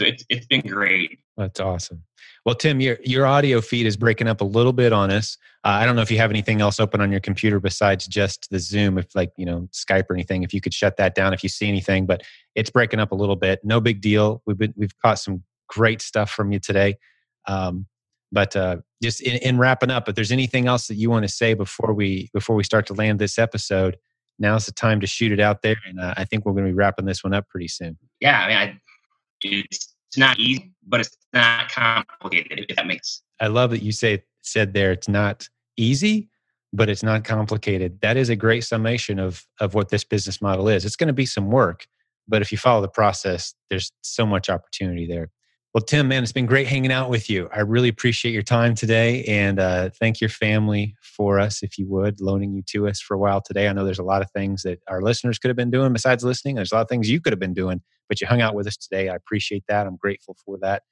so 0.00 0.06
it's, 0.06 0.24
it's 0.30 0.46
been 0.46 0.62
great. 0.62 1.18
That's 1.36 1.60
awesome. 1.60 2.04
Well, 2.46 2.54
Tim, 2.54 2.80
your 2.80 2.98
your 3.04 3.26
audio 3.26 3.60
feed 3.60 3.84
is 3.84 3.98
breaking 3.98 4.28
up 4.28 4.40
a 4.40 4.44
little 4.44 4.72
bit 4.72 4.94
on 4.94 5.10
us. 5.10 5.36
Uh, 5.62 5.68
I 5.68 5.84
don't 5.84 5.94
know 5.94 6.00
if 6.00 6.10
you 6.10 6.16
have 6.16 6.30
anything 6.30 6.62
else 6.62 6.80
open 6.80 7.02
on 7.02 7.10
your 7.10 7.20
computer 7.20 7.60
besides 7.60 8.06
just 8.06 8.48
the 8.50 8.58
Zoom, 8.58 8.96
if 8.96 9.14
like 9.14 9.30
you 9.36 9.44
know 9.44 9.68
Skype 9.72 10.08
or 10.08 10.14
anything. 10.14 10.42
If 10.42 10.54
you 10.54 10.62
could 10.62 10.72
shut 10.72 10.96
that 10.96 11.14
down 11.14 11.34
if 11.34 11.42
you 11.42 11.50
see 11.50 11.68
anything, 11.68 12.06
but 12.06 12.22
it's 12.54 12.70
breaking 12.70 12.98
up 12.98 13.12
a 13.12 13.14
little 13.14 13.36
bit. 13.36 13.60
No 13.62 13.78
big 13.78 14.00
deal. 14.00 14.42
We've 14.46 14.56
been 14.56 14.72
we've 14.74 14.98
caught 15.02 15.18
some 15.18 15.42
great 15.68 16.00
stuff 16.00 16.30
from 16.30 16.50
you 16.50 16.60
today. 16.60 16.96
Um, 17.46 17.86
but 18.32 18.56
uh, 18.56 18.78
just 19.02 19.20
in, 19.20 19.36
in 19.36 19.58
wrapping 19.58 19.90
up, 19.90 20.08
if 20.08 20.14
there's 20.14 20.32
anything 20.32 20.66
else 20.66 20.86
that 20.86 20.94
you 20.94 21.10
want 21.10 21.24
to 21.24 21.32
say 21.32 21.52
before 21.52 21.92
we 21.92 22.30
before 22.32 22.56
we 22.56 22.64
start 22.64 22.86
to 22.86 22.94
land 22.94 23.18
this 23.18 23.38
episode, 23.38 23.98
now's 24.38 24.64
the 24.64 24.72
time 24.72 25.00
to 25.00 25.06
shoot 25.06 25.30
it 25.30 25.40
out 25.40 25.60
there. 25.60 25.76
And 25.86 26.00
uh, 26.00 26.14
I 26.16 26.24
think 26.24 26.46
we're 26.46 26.52
going 26.52 26.64
to 26.64 26.70
be 26.70 26.76
wrapping 26.76 27.04
this 27.04 27.22
one 27.22 27.34
up 27.34 27.48
pretty 27.48 27.68
soon. 27.68 27.98
Yeah, 28.20 28.40
I 28.40 28.48
mean, 28.48 28.56
I, 28.56 28.80
it's 29.42 29.89
it's 30.10 30.18
not 30.18 30.40
easy, 30.40 30.72
but 30.88 30.98
it's 30.98 31.16
not 31.32 31.70
complicated. 31.70 32.66
If 32.68 32.76
that 32.76 32.86
makes. 32.88 33.22
I 33.40 33.46
love 33.46 33.70
that 33.70 33.82
you 33.82 33.92
say 33.92 34.24
said 34.42 34.74
there. 34.74 34.90
It's 34.90 35.08
not 35.08 35.48
easy, 35.76 36.28
but 36.72 36.88
it's 36.88 37.04
not 37.04 37.22
complicated. 37.22 38.00
That 38.02 38.16
is 38.16 38.28
a 38.28 38.34
great 38.34 38.64
summation 38.64 39.20
of 39.20 39.46
of 39.60 39.74
what 39.74 39.90
this 39.90 40.02
business 40.02 40.42
model 40.42 40.68
is. 40.68 40.84
It's 40.84 40.96
going 40.96 41.06
to 41.06 41.12
be 41.12 41.26
some 41.26 41.48
work, 41.48 41.86
but 42.26 42.42
if 42.42 42.50
you 42.50 42.58
follow 42.58 42.80
the 42.80 42.88
process, 42.88 43.54
there's 43.68 43.92
so 44.02 44.26
much 44.26 44.50
opportunity 44.50 45.06
there. 45.06 45.30
Well, 45.72 45.82
Tim, 45.82 46.08
man, 46.08 46.24
it's 46.24 46.32
been 46.32 46.46
great 46.46 46.66
hanging 46.66 46.90
out 46.90 47.10
with 47.10 47.30
you. 47.30 47.48
I 47.54 47.60
really 47.60 47.88
appreciate 47.88 48.32
your 48.32 48.42
time 48.42 48.74
today 48.74 49.22
and 49.26 49.60
uh, 49.60 49.90
thank 50.00 50.20
your 50.20 50.28
family 50.28 50.96
for 51.00 51.38
us, 51.38 51.62
if 51.62 51.78
you 51.78 51.86
would, 51.86 52.20
loaning 52.20 52.52
you 52.52 52.62
to 52.70 52.88
us 52.88 53.00
for 53.00 53.14
a 53.14 53.18
while 53.18 53.40
today. 53.40 53.68
I 53.68 53.72
know 53.72 53.84
there's 53.84 54.00
a 54.00 54.04
lot 54.04 54.20
of 54.20 54.28
things 54.32 54.62
that 54.62 54.80
our 54.88 55.00
listeners 55.00 55.38
could 55.38 55.48
have 55.48 55.56
been 55.56 55.70
doing 55.70 55.92
besides 55.92 56.24
listening. 56.24 56.56
There's 56.56 56.72
a 56.72 56.74
lot 56.74 56.80
of 56.80 56.88
things 56.88 57.08
you 57.08 57.20
could 57.20 57.32
have 57.32 57.38
been 57.38 57.54
doing, 57.54 57.82
but 58.08 58.20
you 58.20 58.26
hung 58.26 58.40
out 58.40 58.56
with 58.56 58.66
us 58.66 58.76
today. 58.76 59.08
I 59.10 59.14
appreciate 59.14 59.62
that. 59.68 59.86
I'm 59.86 59.94
grateful 59.94 60.36
for 60.44 60.58
that. 60.60 60.82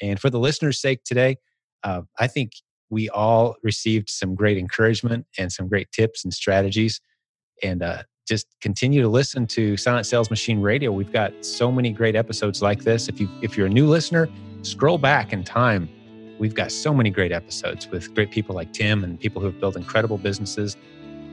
And 0.00 0.20
for 0.20 0.30
the 0.30 0.38
listeners' 0.38 0.80
sake 0.80 1.02
today, 1.04 1.38
uh, 1.82 2.02
I 2.16 2.28
think 2.28 2.52
we 2.88 3.08
all 3.08 3.56
received 3.64 4.10
some 4.10 4.36
great 4.36 4.58
encouragement 4.58 5.26
and 5.38 5.50
some 5.50 5.66
great 5.66 5.90
tips 5.90 6.22
and 6.22 6.32
strategies. 6.32 7.00
And 7.64 7.82
uh, 7.82 8.04
just 8.30 8.46
continue 8.60 9.02
to 9.02 9.08
listen 9.08 9.44
to 9.44 9.76
Silent 9.76 10.06
Sales 10.06 10.30
Machine 10.30 10.60
Radio. 10.60 10.92
We've 10.92 11.12
got 11.12 11.32
so 11.44 11.72
many 11.72 11.90
great 11.90 12.14
episodes 12.14 12.62
like 12.62 12.84
this. 12.84 13.08
If 13.08 13.20
you 13.20 13.28
if 13.42 13.56
you're 13.56 13.66
a 13.66 13.70
new 13.70 13.88
listener, 13.88 14.28
scroll 14.62 14.98
back 14.98 15.32
in 15.32 15.42
time. 15.42 15.88
We've 16.38 16.54
got 16.54 16.70
so 16.70 16.94
many 16.94 17.10
great 17.10 17.32
episodes 17.32 17.88
with 17.90 18.14
great 18.14 18.30
people 18.30 18.54
like 18.54 18.72
Tim 18.72 19.02
and 19.02 19.18
people 19.18 19.42
who 19.42 19.46
have 19.48 19.58
built 19.58 19.74
incredible 19.74 20.16
businesses. 20.16 20.76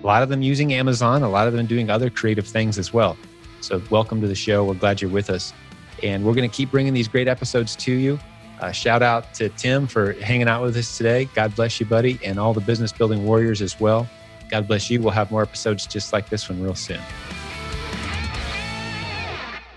A 0.01 0.07
lot 0.07 0.23
of 0.23 0.29
them 0.29 0.41
using 0.41 0.73
Amazon, 0.73 1.21
a 1.21 1.29
lot 1.29 1.47
of 1.47 1.53
them 1.53 1.67
doing 1.67 1.91
other 1.91 2.09
creative 2.09 2.47
things 2.47 2.79
as 2.79 2.91
well. 2.91 3.15
So, 3.61 3.79
welcome 3.91 4.19
to 4.21 4.27
the 4.27 4.33
show. 4.33 4.63
We're 4.63 4.73
glad 4.73 4.99
you're 4.99 5.11
with 5.11 5.29
us. 5.29 5.53
And 6.01 6.25
we're 6.25 6.33
going 6.33 6.49
to 6.49 6.55
keep 6.55 6.71
bringing 6.71 6.95
these 6.95 7.07
great 7.07 7.27
episodes 7.27 7.75
to 7.75 7.91
you. 7.91 8.17
Uh, 8.59 8.71
shout 8.71 9.03
out 9.03 9.35
to 9.35 9.49
Tim 9.49 9.85
for 9.85 10.13
hanging 10.13 10.47
out 10.47 10.63
with 10.63 10.75
us 10.75 10.97
today. 10.97 11.29
God 11.35 11.55
bless 11.55 11.79
you, 11.79 11.85
buddy, 11.85 12.19
and 12.25 12.39
all 12.39 12.55
the 12.55 12.61
business 12.61 12.91
building 12.91 13.23
warriors 13.23 13.61
as 13.61 13.79
well. 13.79 14.09
God 14.49 14.67
bless 14.67 14.89
you. 14.89 15.01
We'll 15.01 15.11
have 15.11 15.31
more 15.31 15.41
episodes 15.41 15.85
just 15.87 16.13
like 16.13 16.29
this 16.29 16.49
one 16.49 16.61
real 16.61 16.75
soon. 16.75 16.99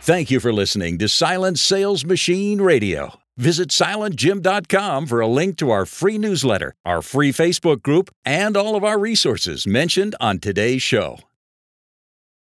Thank 0.02 0.30
you 0.30 0.40
for 0.40 0.52
listening 0.52 0.98
to 0.98 1.08
Silent 1.08 1.58
Sales 1.58 2.04
Machine 2.04 2.60
Radio. 2.60 3.20
Visit 3.36 3.68
silentjim.com 3.68 5.06
for 5.06 5.20
a 5.20 5.26
link 5.26 5.56
to 5.58 5.70
our 5.70 5.86
free 5.86 6.18
newsletter, 6.18 6.74
our 6.84 7.00
free 7.00 7.32
Facebook 7.32 7.82
group, 7.82 8.10
and 8.24 8.56
all 8.56 8.76
of 8.76 8.84
our 8.84 8.98
resources 8.98 9.66
mentioned 9.66 10.14
on 10.20 10.38
today's 10.38 10.82
show. 10.82 11.18